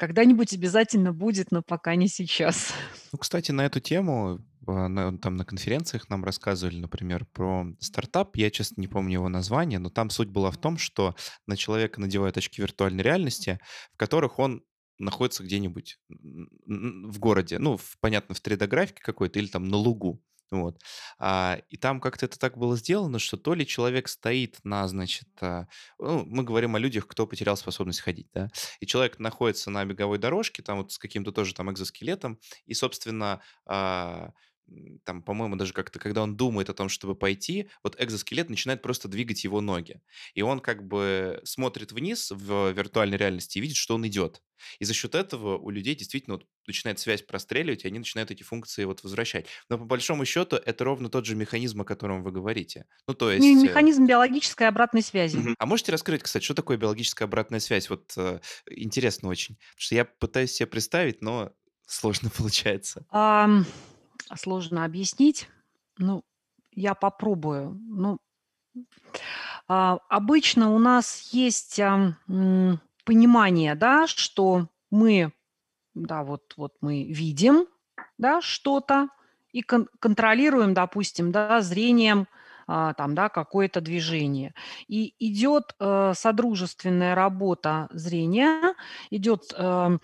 [0.00, 2.72] Когда-нибудь обязательно будет, но пока не сейчас.
[3.12, 8.34] Ну, кстати, на эту тему а, на, там на конференциях нам рассказывали, например, про стартап.
[8.36, 11.14] Я, честно, не помню его название, но там суть была в том, что
[11.46, 13.60] на человека надевают очки виртуальной реальности,
[13.92, 14.64] в которых он
[14.98, 20.22] находится где-нибудь в городе, ну, в, понятно, в 3D-графике какой-то или там на лугу.
[20.50, 20.80] Вот.
[21.18, 25.28] А, и там как-то это так было сделано, что то ли человек стоит на, значит,
[25.40, 25.66] а,
[25.98, 28.48] ну, мы говорим о людях, кто потерял способность ходить, да,
[28.80, 33.40] и человек находится на беговой дорожке, там вот с каким-то тоже там экзоскелетом, и, собственно,
[33.64, 34.30] а,
[35.04, 39.08] там, по-моему, даже как-то, когда он думает о том, чтобы пойти, вот экзоскелет начинает просто
[39.08, 40.00] двигать его ноги.
[40.34, 44.42] И он как бы смотрит вниз в виртуальной реальности и видит, что он идет.
[44.78, 48.42] И за счет этого у людей действительно вот начинает связь простреливать, и они начинают эти
[48.42, 49.46] функции вот возвращать.
[49.68, 52.86] Но по большому счету это ровно тот же механизм, о котором вы говорите.
[53.06, 53.44] Ну, то есть...
[53.44, 55.38] Механизм биологической обратной связи.
[55.38, 55.54] Угу.
[55.58, 57.90] А можете раскрыть, кстати, что такое биологическая обратная связь?
[57.90, 58.40] Вот э,
[58.70, 59.56] интересно очень.
[59.56, 61.52] Потому что я пытаюсь себе представить, но
[61.86, 63.06] сложно получается.
[63.12, 63.64] Um
[64.36, 65.48] сложно объяснить.
[65.98, 66.22] Ну,
[66.72, 67.78] я попробую.
[67.82, 68.18] Ну,
[69.68, 71.80] а, обычно у нас есть
[73.04, 75.32] понимание, да, что мы,
[75.94, 77.66] да, вот, вот мы видим,
[78.18, 79.08] да, что-то
[79.52, 82.28] и кон- контролируем, допустим, да, зрением
[82.66, 84.54] а, там, да, какое-то движение.
[84.86, 88.74] И идет э, содружественная работа зрения,
[89.10, 89.98] идет э,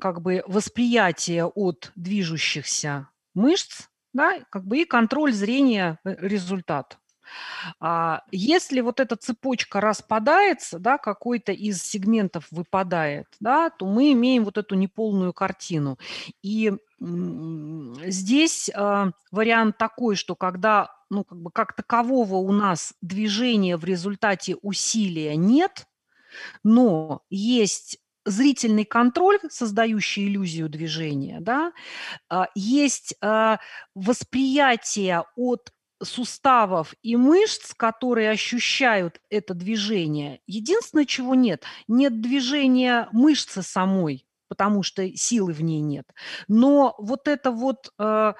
[0.00, 6.98] как бы восприятие от движущихся мышц, да, как бы и контроль зрения э, результат.
[7.80, 14.44] А если вот эта цепочка распадается, да, какой-то из сегментов выпадает, да, то мы имеем
[14.44, 15.98] вот эту неполную картину.
[16.42, 23.76] И здесь э, вариант такой, что когда ну, как бы как такового у нас движения
[23.76, 25.86] в результате усилия нет,
[26.64, 31.72] но есть зрительный контроль, создающий иллюзию движения, да,
[32.28, 33.58] а, есть а,
[33.94, 40.40] восприятие от суставов и мышц, которые ощущают это движение.
[40.46, 46.06] Единственное, чего нет, нет движения мышцы самой, потому что силы в ней нет.
[46.48, 48.32] Но вот это вот э,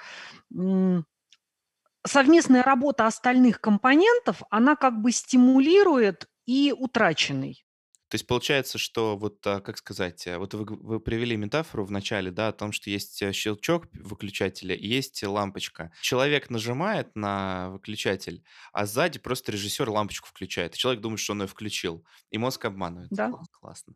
[2.05, 7.65] совместная работа остальных компонентов, она как бы стимулирует и утраченный.
[8.13, 11.91] То есть получается, что вот, а, как сказать, э, вот вы, вы привели метафору в
[11.91, 15.91] начале, да, о том, что есть э, щелчок выключателя и есть лампочка.
[16.03, 18.45] Человек нажимает на выключатель,
[18.75, 20.75] а сзади просто режиссер лампочку включает.
[20.75, 22.05] И человек думает, что он ее включил.
[22.29, 23.09] И мозг обманывает.
[23.11, 23.33] Да.
[23.51, 23.95] Классно.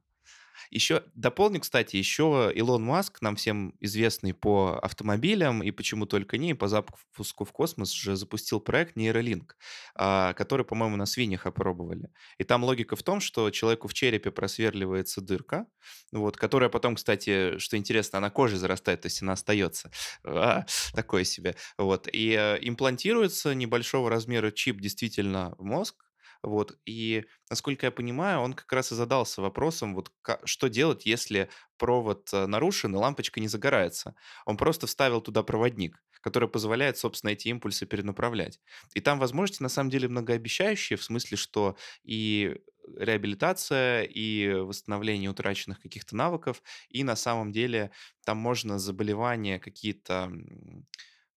[0.71, 6.55] Еще дополню, кстати, еще Илон Маск, нам всем известный по автомобилям и почему только не,
[6.55, 9.57] по запуску в космос же запустил проект Нейролинк,
[9.95, 12.11] а, который, по-моему, на свиньях опробовали.
[12.39, 15.67] И там логика в том, что человеку в черепе просверливается дырка,
[16.13, 19.91] вот, которая потом, кстати, что интересно, она кожей зарастает, то есть она остается.
[20.25, 21.57] А, такое себе.
[21.79, 22.09] Вот.
[22.13, 26.06] И э, имплантируется небольшого размера чип действительно в мозг,
[26.47, 26.79] вот.
[26.87, 30.13] И, насколько я понимаю, он как раз и задался вопросом, вот
[30.45, 34.15] что делать, если провод э, нарушен и лампочка не загорается.
[34.47, 38.61] Он просто вставил туда проводник, который позволяет, собственно, эти импульсы перенаправлять.
[38.95, 42.57] И там возможности, на самом деле, многообещающие, в смысле, что и
[42.97, 47.91] реабилитация, и восстановление утраченных каких-то навыков, и на самом деле
[48.25, 50.31] там можно заболевания какие-то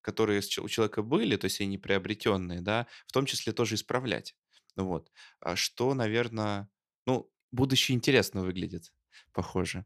[0.02, 4.34] которые у человека были, то есть они приобретенные, да, в том числе тоже исправлять.
[4.80, 5.12] Ну вот.
[5.40, 6.66] А что, наверное,
[7.04, 8.94] ну, будущее интересно выглядит,
[9.34, 9.84] похоже.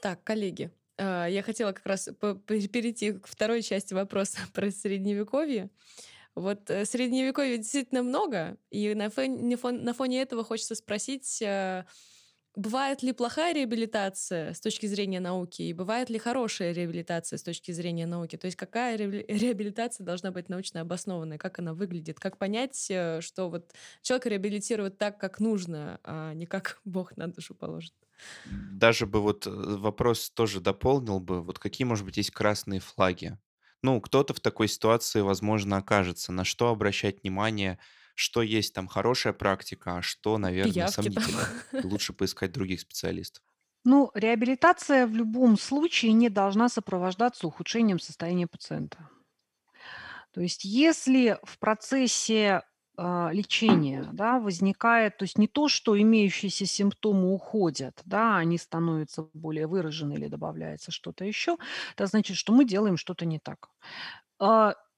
[0.00, 2.08] Так, коллеги, а, я хотела как раз
[2.46, 5.68] перейти к второй части вопроса про средневековье.
[6.34, 11.84] Вот э, средневековья действительно много, и на фоне, на фоне этого хочется спросить, а,
[12.60, 17.72] Бывает ли плохая реабилитация с точки зрения науки, и бывает ли хорошая реабилитация с точки
[17.72, 18.36] зрения науки?
[18.36, 23.48] То есть какая реабилитация должна быть научно обоснованной, как она выглядит, как понять, э, что
[23.48, 27.94] вот человека реабилитировать так, как нужно, а не как Бог на душу положит?
[28.44, 33.38] Даже бы вот э, вопрос тоже дополнил бы, вот какие, может быть, есть красные флаги?
[33.82, 36.30] Ну, кто-то в такой ситуации, возможно, окажется.
[36.30, 37.78] На что обращать внимание–
[38.20, 41.48] что есть там хорошая практика, а что, наверное, Пиявки сомнительно.
[41.82, 43.42] Лучше поискать других специалистов.
[43.84, 49.08] Ну, реабилитация в любом случае не должна сопровождаться ухудшением состояния пациента.
[50.32, 52.62] То есть если в процессе
[52.96, 59.28] а, лечение, да, возникает, то есть не то, что имеющиеся симптомы уходят, да, они становятся
[59.32, 61.56] более выражены или добавляется что-то еще,
[61.94, 63.70] это значит, что мы делаем что-то не так.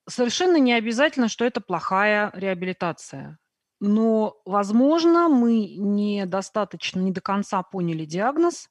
[0.06, 3.38] А, совершенно не обязательно, что это плохая реабилитация.
[3.84, 8.68] Но, возможно, мы недостаточно, не до конца поняли диагноз.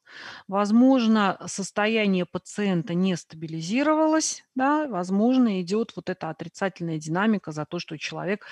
[0.47, 7.97] Возможно, состояние пациента не стабилизировалось, да, возможно, идет вот эта отрицательная динамика за то, что
[7.97, 8.47] человек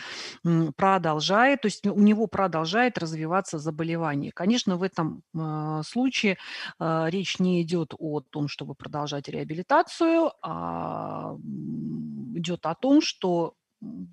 [0.76, 4.34] продолжает, то есть у него продолжает развиваться заболевание.
[4.34, 6.38] Конечно, в этом э, случае
[6.78, 11.38] э, речь не идет о том, чтобы продолжать реабилитацию, а
[12.38, 13.56] идет о том, что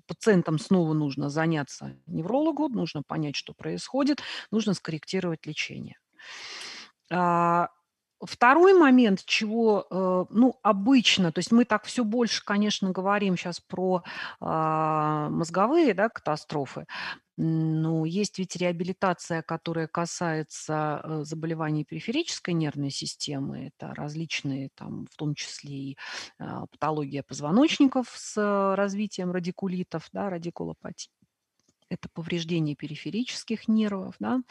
[0.07, 5.97] пациентам снова нужно заняться неврологу, нужно понять, что происходит, нужно скорректировать лечение.
[7.11, 7.69] А,
[8.21, 13.59] второй момент, чего, э, ну, обычно, то есть мы так все больше, конечно, говорим сейчас
[13.59, 14.03] про
[14.39, 16.85] а, мозговые да, катастрофы,
[17.39, 23.67] ну, есть ведь реабилитация, которая касается э, заболеваний периферической нервной системы.
[23.67, 25.97] Это различные, там, в том числе и
[26.39, 31.11] а, патология позвоночников с э, развитием радикулитов, да, радикулопатии.
[31.89, 34.15] Это повреждение периферических нервов.
[34.19, 34.41] Да.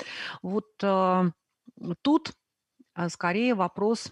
[0.40, 2.32] Вот тут
[2.97, 4.11] а, скорее вопрос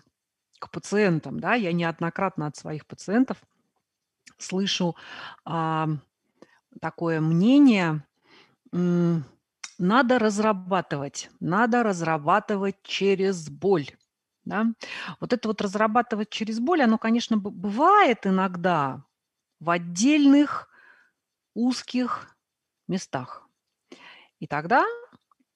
[0.59, 1.41] к пациентам.
[1.41, 1.55] Да.
[1.55, 3.39] Я неоднократно от своих пациентов
[4.39, 4.95] слышу
[5.45, 5.89] а,
[6.81, 8.05] такое мнение,
[8.73, 13.89] надо разрабатывать, надо разрабатывать через боль.
[14.45, 14.67] Да?
[15.21, 19.05] Вот это вот разрабатывать через боль, оно, конечно, бывает иногда
[19.61, 20.69] в отдельных
[21.55, 22.37] узких
[22.89, 23.49] местах.
[24.41, 24.85] И тогда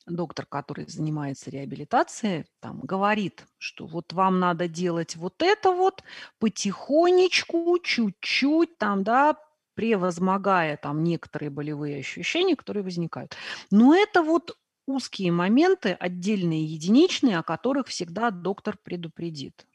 [0.09, 6.03] доктор, который занимается реабилитацией, там говорит, что вот вам надо делать вот это вот
[6.39, 9.37] потихонечку, чуть-чуть, там, да,
[9.75, 13.37] превозмогая там некоторые болевые ощущения, которые возникают.
[13.71, 14.57] Но это вот
[14.87, 19.67] узкие моменты, отдельные, единичные, о которых всегда доктор предупредит.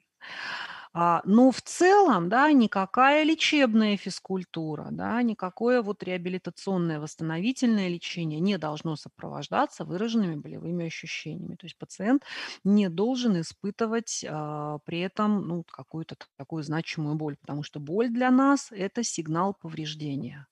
[0.95, 8.59] А, но в целом, да, никакая лечебная физкультура, да, никакое вот реабилитационное восстановительное лечение не
[8.59, 11.55] должно сопровождаться выраженными болевыми ощущениями.
[11.55, 12.23] То есть пациент
[12.63, 18.29] не должен испытывать а, при этом ну, какую-то такую значимую боль, потому что боль для
[18.29, 20.45] нас– это сигнал повреждения.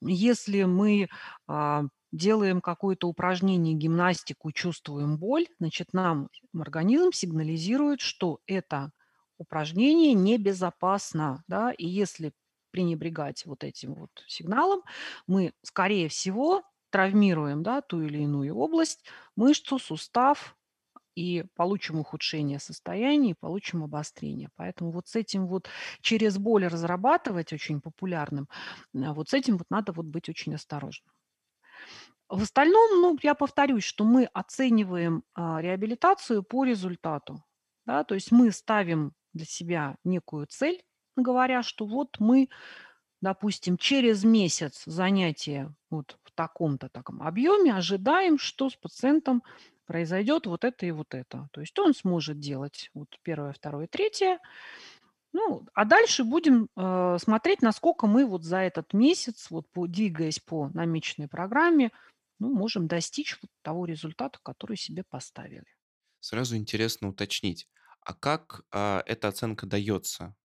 [0.00, 1.08] Если мы
[1.48, 8.92] а, делаем какое-то упражнение, гимнастику, чувствуем боль, значит, нам организм сигнализирует, что это
[9.38, 12.32] упражнение небезопасно, да, и если
[12.70, 14.82] пренебрегать вот этим вот сигналом,
[15.26, 19.04] мы, скорее всего, травмируем, да, ту или иную область,
[19.36, 20.56] мышцу, сустав,
[21.14, 24.50] и получим ухудшение состояния, и получим обострение.
[24.56, 25.68] Поэтому вот с этим вот
[26.02, 28.48] через боль разрабатывать очень популярным,
[28.94, 31.12] а вот с этим вот надо вот быть очень осторожным.
[32.28, 37.44] В остальном, ну, я повторюсь, что мы оцениваем а, реабилитацию по результату.
[37.86, 40.82] Да, то есть мы ставим для себя некую цель,
[41.16, 42.48] говоря, что вот мы,
[43.20, 49.42] допустим, через месяц занятия вот в таком-то таком объеме ожидаем, что с пациентом
[49.86, 51.48] произойдет вот это и вот это.
[51.52, 54.40] То есть он сможет делать вот первое, второе, третье.
[55.32, 60.38] Ну, а дальше будем э, смотреть, насколько мы вот за этот месяц, вот по, двигаясь
[60.38, 61.92] по намеченной программе,
[62.38, 65.64] ну, можем достичь вот того результата, который себе поставили.
[66.20, 67.68] Сразу интересно уточнить,
[68.06, 70.36] а как, а, эта оценка дается?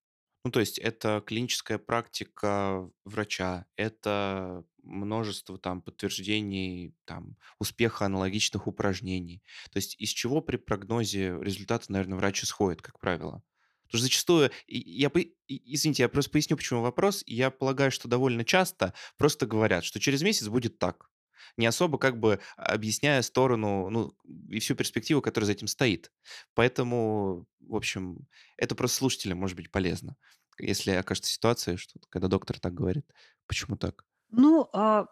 [0.44, 9.44] Ну, то есть это клиническая практика врача, это множество там подтверждений там успеха аналогичных упражнений.
[9.72, 13.44] То есть из чего при прогнозе результата, наверное, врач исходит, как правило?
[13.84, 15.12] Потому что зачастую, я,
[15.48, 17.24] извините, я просто поясню, почему вопрос.
[17.28, 21.11] Я полагаю, что довольно часто просто говорят, что через месяц будет так
[21.58, 24.14] не особо как бы объясняя сторону, ну,
[24.50, 26.12] и всю перспективу, которая за этим стоит.
[26.54, 28.28] Поэтому, в общем,
[28.58, 30.16] это просто слушателям может быть полезно,
[30.60, 33.06] если окажется ситуация, что когда доктор так говорит.
[33.48, 34.06] Почему так?
[34.32, 35.08] Ну, а,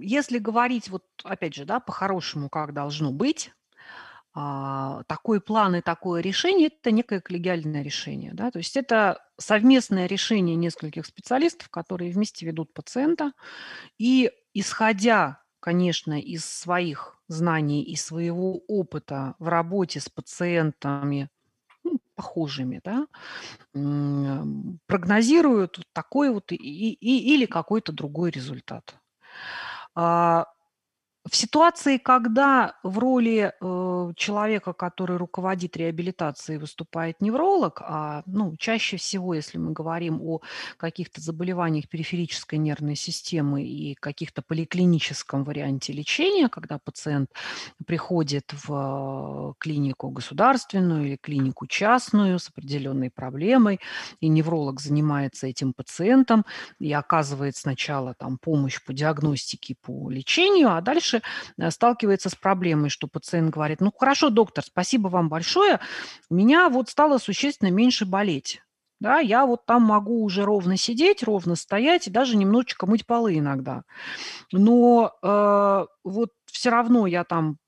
[0.00, 3.52] если говорить вот, опять же, да, по-хорошему, как должно быть,
[4.38, 8.32] а, такой план и такое решение– это некое коллегиальное решение.
[8.34, 8.50] Да?
[8.50, 13.32] То есть это совместное решение нескольких специалистов, которые вместе ведут пациента.
[13.96, 21.30] И исходя конечно, из своих знаний и своего опыта в работе с пациентами,
[21.84, 23.06] ну, похожими, да,
[24.86, 28.96] прогнозируют такой вот и, и, или какой-то другой результат.
[29.94, 30.46] А,
[31.30, 38.96] В ситуации, когда в роли э, человека, который руководит реабилитацией, выступает невролог, а ну, чаще
[38.96, 40.40] всего, если мы говорим о
[40.76, 47.30] каких-то заболеваниях периферической нервной системы и каких-то поликлиническом варианте лечения, когда пациент
[47.86, 53.80] приходит в клинику государственную или клинику частную с определенной проблемой,
[54.20, 56.44] и невролог занимается этим пациентом
[56.78, 61.22] и оказывает сначала там помощь по диагностике, по лечению, а дальше дальше
[61.58, 65.80] э, сталкивается с проблемой, что пациент говорит, ну хорошо, доктор, спасибо вам большое,
[66.30, 68.62] у меня вот стало существенно меньше болеть.
[68.98, 73.36] Да, я вот там могу уже ровно сидеть, ровно стоять и даже немножечко мыть полы
[73.36, 73.82] иногда.
[74.52, 77.58] Но э, вот все равно я там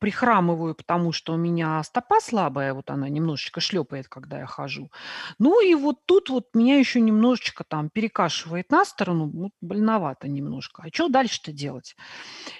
[0.00, 4.90] прихрамываю, потому что у меня стопа слабая, вот она немножечко шлепает, когда я хожу.
[5.38, 10.82] Ну и вот тут вот меня еще немножечко там перекашивает на сторону, вот больновато немножко.
[10.86, 11.96] А что дальше-то делать?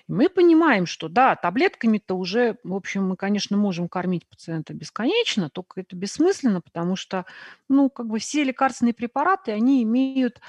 [0.08, 5.80] Мы понимаем, что да, таблетками-то уже, в общем, мы, конечно, можем кормить пациента бесконечно, только
[5.80, 7.26] это бессмысленно, потому что,
[7.68, 10.40] ну, как бы все лекарственные препараты, они имеют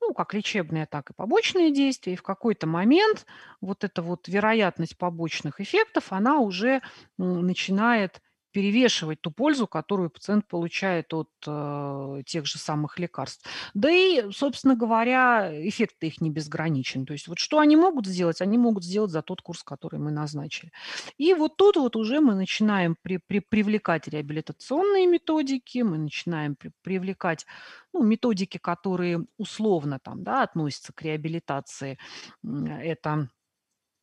[0.00, 2.14] ну, как лечебные, так и побочные действия.
[2.14, 3.26] И в какой-то момент
[3.60, 6.82] вот эта вот вероятность побочных эффектов, она уже
[7.18, 8.20] начинает
[8.56, 13.46] перевешивать ту пользу, которую пациент получает от э, тех же самых лекарств.
[13.74, 17.04] Да и, собственно говоря, эффект их не безграничен.
[17.04, 18.40] То есть вот что они могут сделать?
[18.40, 20.72] Они могут сделать за тот курс, который мы назначили.
[21.18, 26.72] И вот тут вот уже мы начинаем при, при, привлекать реабилитационные методики, мы начинаем при,
[26.82, 27.44] привлекать
[27.92, 31.98] ну, методики, которые условно там, да, относятся к реабилитации.
[32.42, 33.28] Это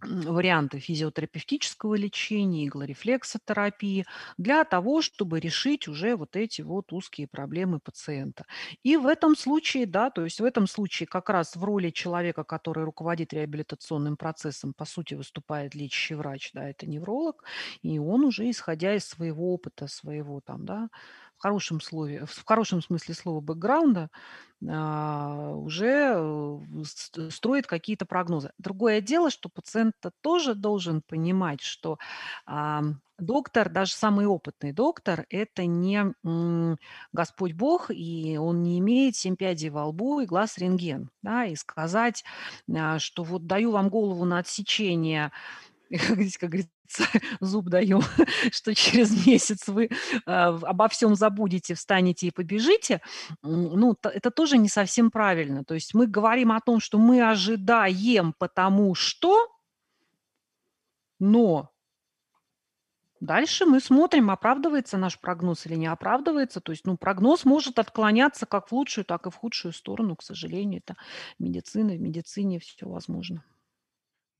[0.05, 4.05] варианты физиотерапевтического лечения, иглорефлексотерапии
[4.37, 8.45] для того, чтобы решить уже вот эти вот узкие проблемы пациента.
[8.83, 12.43] И в этом случае, да, то есть в этом случае как раз в роли человека,
[12.43, 17.43] который руководит реабилитационным процессом, по сути, выступает лечащий врач, да, это невролог,
[17.81, 20.89] и он уже, исходя из своего опыта, своего там, да,
[21.43, 24.09] хорошем, слове, в хорошем смысле слова бэкграунда,
[24.69, 28.51] а, уже э, строит какие-то прогнозы.
[28.57, 31.97] Другое дело, что пациент тоже должен понимать, что
[32.45, 32.81] а,
[33.19, 36.13] доктор, даже самый опытный доктор, это не
[37.11, 41.09] Господь Бог, и он не имеет семь пядей во лбу и глаз рентген.
[41.21, 42.23] Да, и сказать,
[42.73, 45.31] а, что вот даю вам голову на отсечение
[45.89, 46.69] как говорится,
[47.39, 48.01] зуб даем,
[48.51, 49.89] что через месяц вы
[50.25, 53.01] а, обо всем забудете, встанете и побежите,
[53.41, 55.63] ну, это тоже не совсем правильно.
[55.63, 59.47] То есть мы говорим о том, что мы ожидаем потому что,
[61.19, 61.69] но
[63.23, 66.59] Дальше мы смотрим, оправдывается наш прогноз или не оправдывается.
[66.59, 70.23] То есть, ну, прогноз может отклоняться как в лучшую, так и в худшую сторону, к
[70.23, 70.81] сожалению.
[70.85, 70.97] Это
[71.39, 73.41] медицина, в медицине все возможно.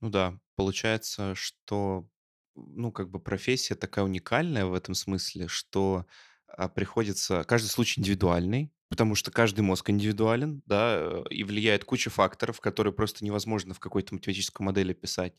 [0.02, 2.08] Ну да, получается, что,
[2.56, 6.06] ну, как бы профессия такая уникальная в этом смысле, что
[6.48, 7.44] а, приходится...
[7.44, 12.94] Каждый случай индивидуальный, потому что каждый мозг индивидуален, да, э, и влияет куча факторов, которые
[12.94, 15.34] просто невозможно в какой-то математической модели писать.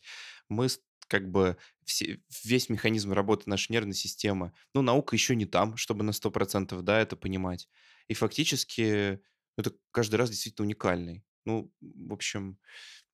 [0.49, 0.67] Мы
[1.07, 1.55] как бы
[1.85, 6.81] все, весь механизм работы нашей нервной системы, ну, наука еще не там, чтобы на 100%,
[6.81, 7.69] да, это понимать.
[8.07, 9.21] И фактически
[9.57, 11.23] это каждый раз действительно уникальный.
[11.45, 12.57] Ну, в общем,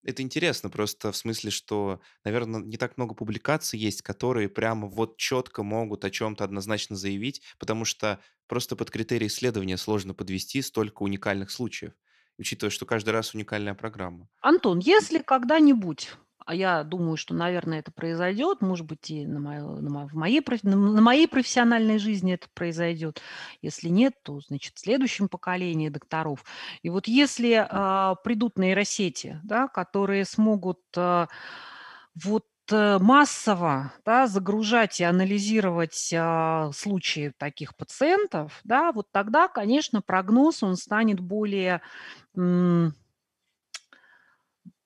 [0.03, 5.17] это интересно просто в смысле, что, наверное, не так много публикаций есть, которые прямо вот
[5.17, 11.03] четко могут о чем-то однозначно заявить, потому что просто под критерии исследования сложно подвести столько
[11.03, 11.93] уникальных случаев,
[12.37, 14.27] учитывая, что каждый раз уникальная программа.
[14.41, 16.11] Антон, если когда-нибудь
[16.45, 21.01] а я думаю, что, наверное, это произойдет, может быть, и на, моё, на, моей, на
[21.01, 23.21] моей профессиональной жизни это произойдет.
[23.61, 26.43] Если нет, то, значит, в следующем поколении докторов.
[26.83, 31.27] И вот если а, придут нейросети, да, которые смогут а,
[32.23, 40.01] вот э, массово да, загружать и анализировать а, случаи таких пациентов, да, вот тогда, конечно,
[40.01, 41.81] прогноз он станет более
[42.35, 42.93] м,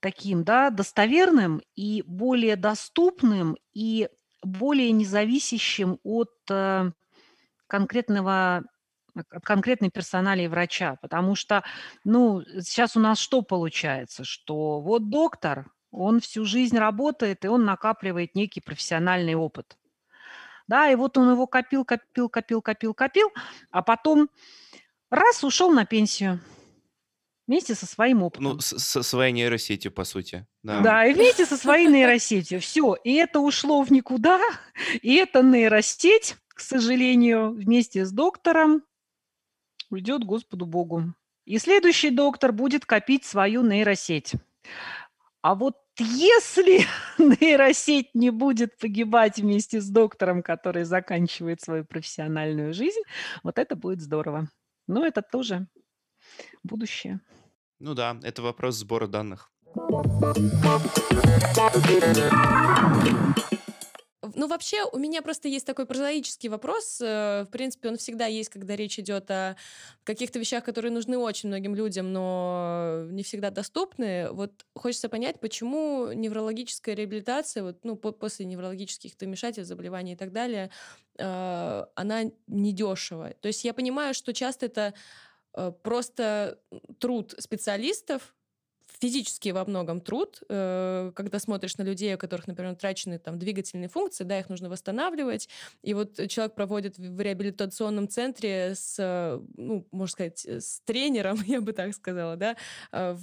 [0.06, 4.08] таким, да, достоверным и более доступным и
[4.44, 6.92] более независящим от э,
[7.66, 8.66] конкретного
[9.16, 11.64] от конкретной персоналии врача, потому что,
[12.04, 17.66] ну, сейчас у нас что получается, что вот доктор, он всю жизнь работает, и он
[17.66, 19.76] накапливает некий профессиональный опыт.
[20.68, 23.32] Да, и вот он его копил, копил, копил, копил, копил,
[23.72, 24.30] а потом
[25.10, 26.42] раз ушел на пенсию–
[27.48, 28.60] Вместе со своим Ну, опытом.
[28.60, 30.48] с- со своей нейросетью, по сути.
[30.64, 30.82] Да.
[30.82, 32.60] Да, и вместе со своей нейросетью.
[32.60, 32.96] Все.
[33.04, 34.40] И это ушло в никуда.
[35.02, 38.84] И эта нейросеть, к сожалению, вместе с доктором
[39.92, 41.14] уйдет Господу Богу.
[41.46, 44.34] И следующий доктор будет копить свою нейросеть.
[45.42, 46.80] А вот если
[47.20, 53.02] нейросеть не будет погибать вместе с доктором, который заканчивает свою профессиональную жизнь,
[53.44, 54.50] вот это будет здорово.
[54.88, 55.68] Но это тоже
[56.64, 57.20] будущее.
[57.86, 59.52] Ну да, это вопрос сбора данных.
[64.34, 67.00] Ну, вообще, у меня просто есть такой прозаический вопрос.
[67.00, 69.56] Э, в принципе, он всегда есть, когда речь идет о
[70.04, 74.32] каких-то вещах, которые нужны очень многим людям, но не всегда доступны.
[74.32, 80.72] Вот хочется понять, почему неврологическая реабилитация, вот, ну, после неврологических вмешательств, заболеваний и так далее,
[81.20, 83.36] э, она недешева.
[83.42, 84.96] То есть я понимаю, что часто это
[85.84, 86.60] просто
[87.00, 88.36] труд специалистов,
[89.00, 93.90] физически во многом труд, э, когда смотришь на людей, у которых, например, утрачены там двигательные
[93.90, 95.50] функции, да, их нужно восстанавливать,
[95.82, 101.74] и вот человек проводит в реабилитационном центре с, ну, можно сказать, с тренером, я бы
[101.74, 102.56] так сказала, да,
[102.92, 103.18] э,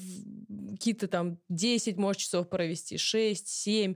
[0.72, 3.94] какие-то там 10, может, часов провести, 6, 7,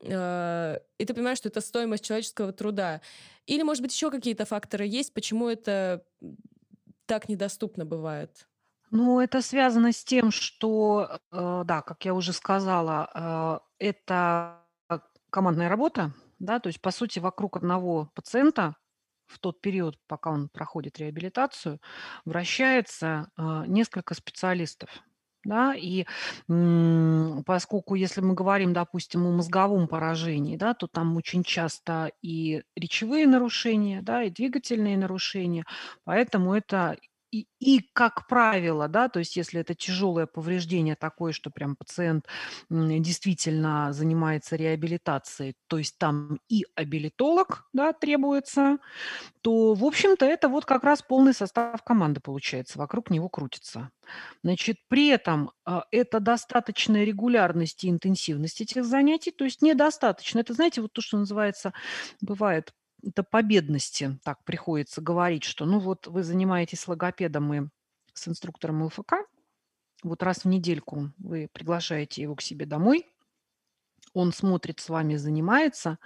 [0.00, 3.00] э, и ты понимаешь, что это стоимость человеческого труда.
[3.46, 6.04] Или, может быть, еще какие-то факторы есть, почему это
[7.12, 8.48] так недоступно бывает?
[8.90, 14.64] Ну, это связано с тем, что, э, да, как я уже сказала, э, это
[15.28, 18.76] командная работа, да, то есть, по сути, вокруг одного пациента
[19.26, 21.80] в тот период, пока он проходит реабилитацию,
[22.24, 24.88] вращается э, несколько специалистов.
[25.44, 26.04] Да, и
[27.46, 33.26] поскольку, если мы говорим, допустим, о мозговом поражении, да, то там очень часто и речевые
[33.26, 35.64] нарушения, да, и двигательные нарушения,
[36.04, 36.96] поэтому это
[37.32, 42.26] и, и, как правило, да, то есть если это тяжелое повреждение такое, что прям пациент
[42.70, 48.78] действительно занимается реабилитацией, то есть там и абилитолог, да, требуется,
[49.42, 53.90] то, в общем-то, это вот как раз полный состав команды получается, вокруг него крутится.
[54.42, 60.40] Значит, при этом а, это достаточная регулярность и интенсивность этих занятий, то есть недостаточно.
[60.40, 61.72] Это, знаете, вот то, что называется,
[62.20, 62.72] бывает
[63.02, 67.68] это победности так приходится говорить, что ну вот вы занимаетесь логопедом и
[68.14, 69.14] с инструктором ЛФК,
[70.02, 73.06] вот раз в недельку вы приглашаете его к себе домой,
[74.14, 75.98] он смотрит с вами, занимается,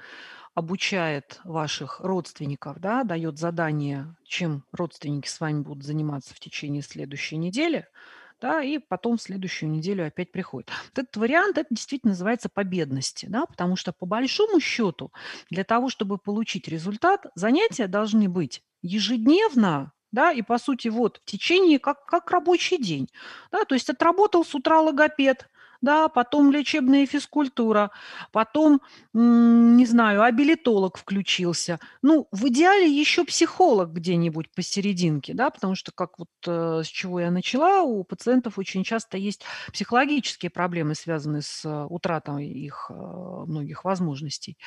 [0.54, 7.36] обучает ваших родственников, да, дает задание, чем родственники с вами будут заниматься в течение следующей
[7.36, 7.86] недели–
[8.40, 10.70] да, и потом в следующую неделю опять приходит.
[10.94, 15.12] Вот этот вариант, это действительно называется победности, да, потому что по большому счету
[15.50, 21.30] для того, чтобы получить результат, занятия должны быть ежедневно, да, и по сути вот в
[21.30, 23.08] течение как, как рабочий день,
[23.50, 25.48] да, то есть отработал с утра логопед,
[25.80, 27.90] да, потом лечебная физкультура,
[28.32, 28.80] потом,
[29.12, 31.78] не знаю, абилитолог включился.
[32.02, 37.20] Ну, в идеале еще психолог где-нибудь посерединке, да, потому что, как вот э, с чего
[37.20, 42.94] я начала, у пациентов очень часто есть психологические проблемы, связанные с э, утратой их э,
[42.94, 44.58] многих возможностей.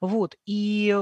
[0.00, 0.96] Вот, и,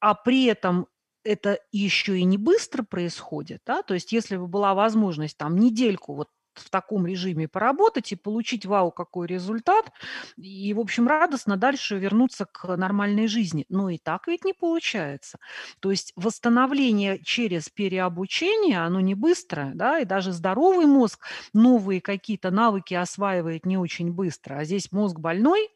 [0.00, 0.86] а при этом
[1.24, 6.14] это еще и не быстро происходит, да, то есть если бы была возможность там недельку
[6.14, 9.90] вот в таком режиме поработать и получить вау какой результат,
[10.36, 13.64] и, в общем, радостно дальше вернуться к нормальной жизни.
[13.68, 15.38] Но и так ведь не получается.
[15.80, 22.50] То есть восстановление через переобучение, оно не быстрое, да, и даже здоровый мозг новые какие-то
[22.50, 25.68] навыки осваивает не очень быстро, а здесь мозг больной,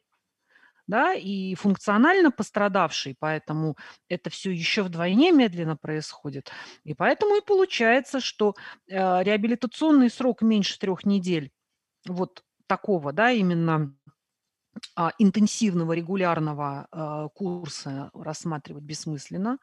[0.90, 3.76] да, и функционально пострадавший, поэтому
[4.08, 6.50] это все еще вдвойне медленно происходит.
[6.84, 8.54] И поэтому и получается, что
[8.88, 11.50] э, реабилитационный срок меньше трех недель
[12.06, 13.94] вот такого, да, именно
[14.94, 19.58] а, интенсивного регулярного э, курса рассматривать бессмысленно.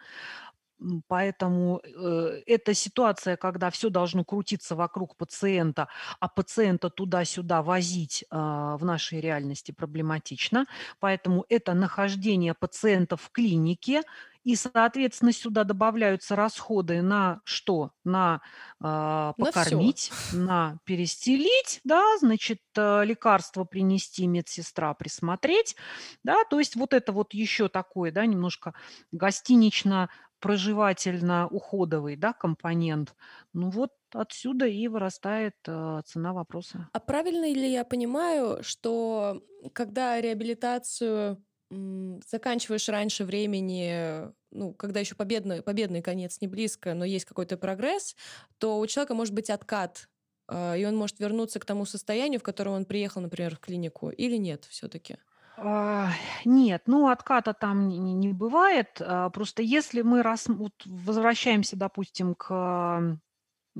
[1.07, 5.88] Поэтому э, эта ситуация, когда все должно крутиться вокруг пациента,
[6.19, 10.67] а пациента туда-сюда возить э, в нашей реальности проблематично.
[10.99, 14.03] Поэтому это нахождение пациента в клинике,
[14.43, 17.91] и, соответственно, сюда добавляются расходы на что?
[18.05, 18.39] На
[18.82, 25.75] э, покормить, на, на перестелить, да, значит, э, лекарства принести, медсестра присмотреть,
[26.23, 28.73] да, то есть вот это вот еще такое, да, немножко
[29.11, 30.09] гостинично
[30.40, 33.16] проживательно-уходовый да, компонент.
[33.54, 36.90] Ну вот отсюда и вырастает э, цена вопроса.
[36.94, 39.42] А правильно ли я понимаю, что
[39.74, 47.26] когда реабилитацию заканчиваешь раньше времени, ну, когда еще победный, победный конец не близко, но есть
[47.26, 48.16] какой-то прогресс,
[48.58, 50.10] то у человека может быть откат,
[50.50, 54.10] э, и он может вернуться к тому состоянию, в котором он приехал, например, в клинику,
[54.10, 55.18] или нет все-таки?
[55.60, 56.12] А,
[56.45, 59.01] нет, ну, отката там не не бывает.
[59.01, 63.18] А, просто если мы рас вот возвращаемся, допустим, к,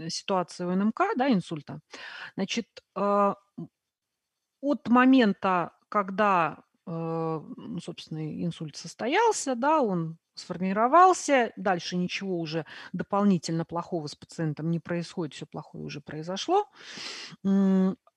[0.09, 1.80] ситуации у НМК, да, инсульта,
[2.36, 3.36] значит, а,
[4.61, 14.07] от момента когда, ну, собственно, инсульт состоялся, да, он сформировался, дальше ничего уже дополнительно плохого
[14.07, 16.65] с пациентом не происходит, все плохое уже произошло.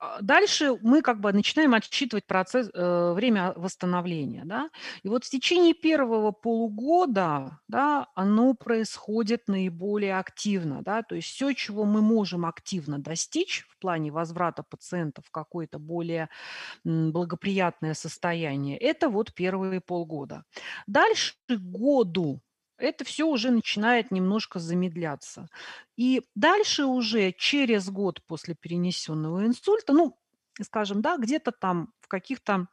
[0.00, 4.70] А, дальше мы как бы начинаем отсчитывать процесс, э, время восстановления, да.
[5.02, 11.02] И вот в течение первого полугода, да, оно происходит наиболее активно, да.
[11.02, 16.30] То есть все, чего мы можем активно достичь в плане возврата пациента в какое-то более
[16.84, 20.44] благоприятное состояние, это вот первые полгода.
[20.86, 22.40] Дальше году
[22.80, 25.48] это все уже начинает немножко замедляться.
[25.96, 30.18] И дальше уже через год после перенесенного инсульта, ну,
[30.62, 32.66] скажем, да, где-то там в каких-то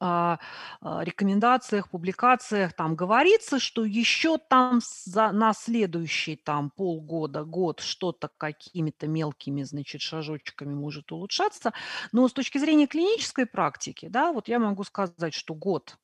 [0.00, 0.38] а,
[0.80, 8.30] а, рекомендациях, публикациях там говорится, что еще там за, на следующий там полгода, год что-то
[8.38, 11.72] какими-то мелкими, значит, шажочками может улучшаться.
[12.12, 15.96] Но с точки зрения клинической практики, да, вот я могу сказать, что год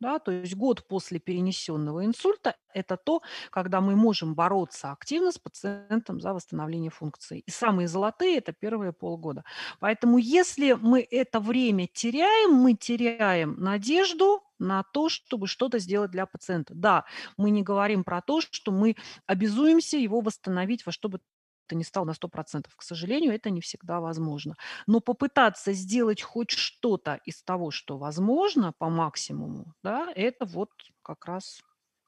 [0.00, 5.38] да, то есть год после перенесенного инсульта– это то, когда мы можем бороться активно с
[5.38, 7.40] пациентом за восстановление функции.
[7.46, 9.44] И самые золотые– это первые полгода.
[9.80, 16.26] Поэтому если мы это время теряем, мы теряем надежду на то, чтобы что-то сделать для
[16.26, 16.74] пациента.
[16.74, 17.04] Да,
[17.36, 21.20] мы не говорим про то, что мы обязуемся его восстановить во что бы
[21.66, 22.74] это не стал на 100%.
[22.76, 24.56] К сожалению, это не всегда возможно.
[24.86, 30.70] Но попытаться сделать хоть что-то из того, что возможно по максимуму, да, это вот
[31.02, 31.60] как раз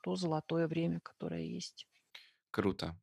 [0.03, 1.87] то золотое время, которое есть.
[2.51, 2.97] Круто.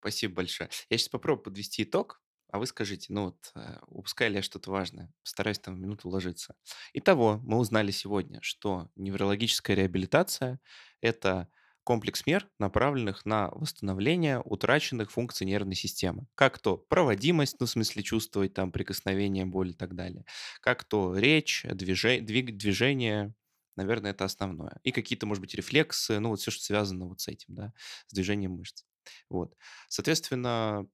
[0.00, 0.70] Спасибо большое.
[0.90, 4.70] Я сейчас попробую подвести итог, а вы скажите, ну вот, э, упускаю ли я что-то
[4.70, 5.12] важное?
[5.22, 6.56] Постараюсь там в минуту уложиться.
[6.92, 10.60] Итого, мы узнали сегодня, что неврологическая реабилитация–
[11.00, 11.48] это
[11.84, 16.26] комплекс мер, направленных на восстановление утраченных функций нервной системы.
[16.34, 20.24] Как то проводимость, ну, в смысле чувствовать там прикосновение, боль и так далее.
[20.60, 23.34] Как то речь, движение, двиг, движение,
[23.76, 24.80] наверное, это основное.
[24.82, 27.72] И какие-то, может быть, рефлексы, ну, вот все, что связано вот с этим, да,
[28.06, 28.84] с движением мышц.
[29.28, 29.54] Вот.
[29.88, 30.86] Соответственно,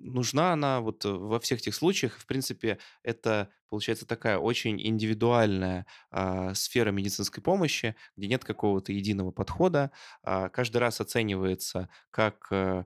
[0.00, 2.18] нужна она вот э, во всех этих случаях.
[2.18, 9.30] В принципе, это получается такая очень индивидуальная а, сфера медицинской помощи, где нет какого-то единого
[9.30, 9.90] подхода.
[10.22, 12.84] А, каждый раз оценивается как а,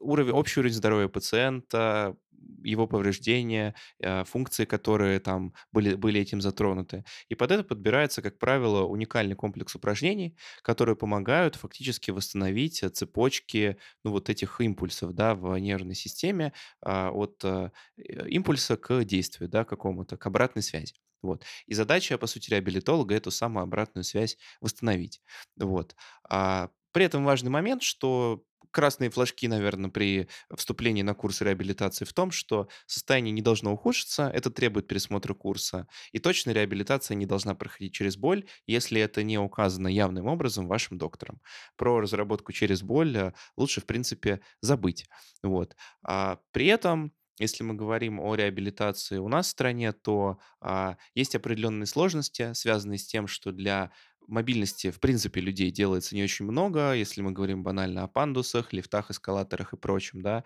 [0.00, 2.16] уровень, общий уровень здоровья пациента,
[2.64, 7.04] его повреждения, а, функции, которые там были, были этим затронуты.
[7.28, 14.10] И под это подбирается, как правило, уникальный комплекс упражнений, которые помогают фактически восстановить цепочки ну,
[14.10, 20.16] вот этих импульсов да, в нервной системе а, от а, импульса к действию да, какому-то,
[20.16, 20.94] к обратной связи.
[21.22, 21.44] Вот.
[21.66, 25.20] И задача, по сути, реабилитолога эту самую обратную связь восстановить.
[25.56, 25.96] Вот.
[26.28, 28.42] А при этом важный момент, что
[28.76, 34.30] красные флажки, наверное, при вступлении на курс реабилитации в том, что состояние не должно ухудшиться,
[34.34, 39.38] это требует пересмотра курса, и точная реабилитация не должна проходить через боль, если это не
[39.38, 41.40] указано явным образом вашим доктором.
[41.76, 45.06] Про разработку через боль э, лучше, в принципе, забыть.
[45.42, 45.74] Вот.
[46.02, 51.34] А при этом если мы говорим о реабилитации у нас в стране, то а, есть
[51.34, 53.90] определенные сложности, связанные с тем, что для
[54.28, 59.10] мобильности, в принципе, людей делается не очень много, если мы говорим банально о пандусах, лифтах,
[59.10, 60.44] эскалаторах и прочем, да,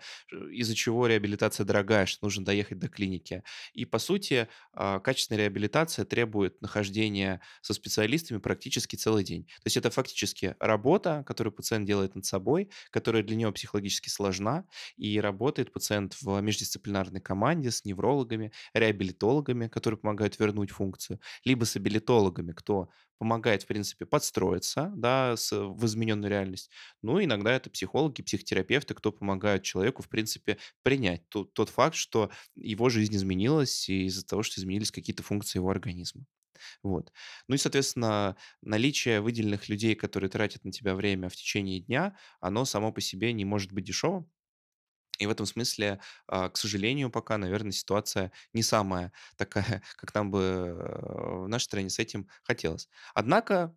[0.51, 3.43] из-за чего реабилитация дорогая, что нужно доехать до клиники.
[3.73, 9.45] И, по сути, а, качественная реабилитация требует нахождения со специалистами практически целый день.
[9.45, 14.65] То есть это фактически работа, которую пациент делает над собой, которая для него психологически сложна,
[14.97, 21.75] и работает пациент в междисциплинарной команде с неврологами, реабилитологами, которые помогают вернуть функцию, либо с
[21.75, 22.89] абилитологами, кто
[23.21, 26.71] помогает, в принципе, подстроиться, да, с, в измененную реальность.
[27.03, 32.31] Ну, иногда это психологи, психотерапевты, кто помогают человеку, в принципе, принять тот, тот факт, что
[32.55, 36.25] его жизнь изменилась из-за того, что изменились какие-то функции его организма.
[36.81, 37.11] Вот.
[37.47, 42.65] Ну и, соответственно, наличие выделенных людей, которые тратят на тебя время в течение дня, оно
[42.65, 44.31] само по себе не может быть дешевым,
[45.21, 50.31] и в этом смысле, а, к сожалению, пока, наверное, ситуация не самая такая, как нам
[50.31, 52.89] бы э, в нашей стране с этим хотелось.
[53.13, 53.75] Однако,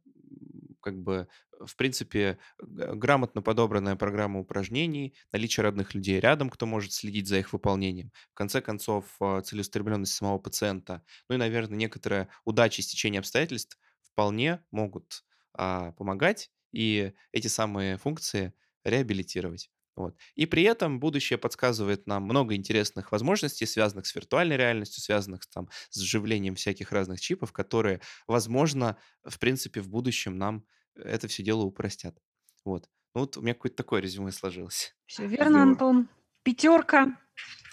[0.81, 1.29] как бы,
[1.65, 7.53] в принципе, грамотно подобранная программа упражнений, наличие родных людей рядом, кто может следить за их
[7.53, 13.21] выполнением, в конце концов, а, целеустремленность самого пациента, ну и, наверное, некоторая удача и стечение
[13.21, 15.25] обстоятельств вполне могут
[15.55, 18.53] а, помогать и эти самые функции
[18.85, 19.71] реабилитировать.
[19.97, 20.17] Вот.
[20.35, 25.69] И при этом будущее подсказывает нам много интересных возможностей, связанных с виртуальной реальностью, связанных там,
[25.91, 30.65] с вживлением всяких разных чипов, которые, возможно, в принципе, в будущем нам
[30.97, 32.17] это все дело упростят.
[32.65, 32.89] Вот.
[33.15, 34.95] Ну вот у меня какое-то такое резюме сложилось.
[35.07, 36.09] Все верно, Антон.
[36.43, 37.17] Пятерка.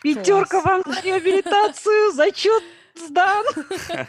[0.03, 2.63] Пятерка вам за реабилитацию, зачет
[2.95, 3.45] сдан.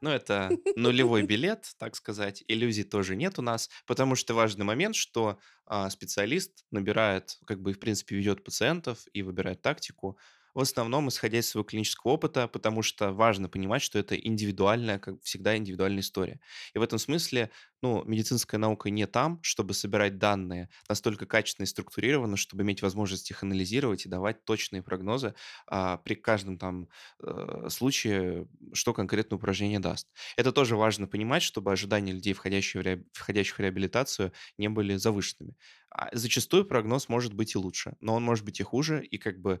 [0.00, 2.44] Ну, это нулевой билет, так сказать.
[2.46, 7.72] Иллюзий тоже нет у нас, потому что важный момент, что а, специалист набирает, как бы,
[7.72, 10.16] в принципе, ведет пациентов и выбирает тактику
[10.54, 15.22] в основном исходя из своего клинического опыта, потому что важно понимать, что это индивидуальная, как
[15.22, 16.40] всегда, индивидуальная история.
[16.74, 17.50] И в этом смысле,
[17.82, 23.30] ну, медицинская наука не там, чтобы собирать данные настолько качественно и структурированно, чтобы иметь возможность
[23.30, 25.34] их анализировать и давать точные прогнозы
[25.66, 26.88] а, при каждом там
[27.22, 30.08] э, случае, что конкретно упражнение даст.
[30.36, 34.96] Это тоже важно понимать, чтобы ожидания людей, входящих в, реаб- входящих в реабилитацию, не были
[34.96, 35.56] завышенными.
[35.90, 39.40] А зачастую прогноз может быть и лучше, но он может быть и хуже, и как
[39.40, 39.60] бы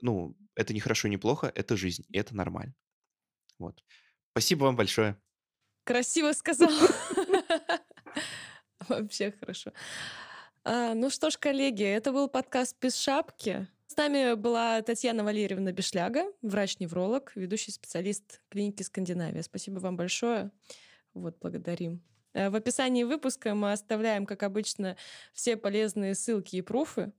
[0.00, 2.74] ну, это не хорошо, не плохо, это жизнь, и это нормально.
[3.58, 3.82] Вот.
[4.32, 5.16] Спасибо вам большое.
[5.84, 6.70] Красиво сказал.
[8.88, 9.72] Вообще хорошо.
[10.64, 13.66] А, ну что ж, коллеги, это был подкаст «Без шапки».
[13.86, 19.42] С нами была Татьяна Валерьевна Бешляга, врач-невролог, ведущий специалист клиники «Скандинавия».
[19.42, 20.50] Спасибо вам большое.
[21.14, 22.02] Вот, благодарим.
[22.34, 24.96] Э, в описании выпуска мы оставляем, как обычно,
[25.32, 27.12] все полезные ссылки и пруфы.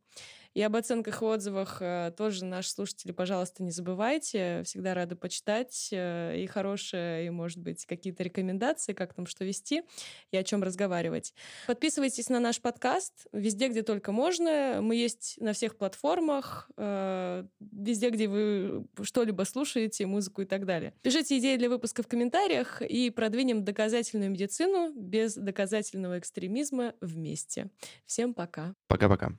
[0.53, 4.63] И об оценках и отзывах э, тоже наши слушатели, пожалуйста, не забывайте.
[4.65, 9.83] Всегда рада почитать э, и хорошие, и, может быть, какие-то рекомендации, как там что вести
[10.31, 11.33] и о чем разговаривать.
[11.67, 14.79] Подписывайтесь на наш подкаст везде, где только можно.
[14.81, 20.93] Мы есть на всех платформах, э, везде, где вы что-либо слушаете, музыку и так далее.
[21.01, 27.69] Пишите идеи для выпуска в комментариях и продвинем доказательную медицину без доказательного экстремизма вместе.
[28.05, 28.73] Всем пока.
[28.87, 29.33] Пока-пока.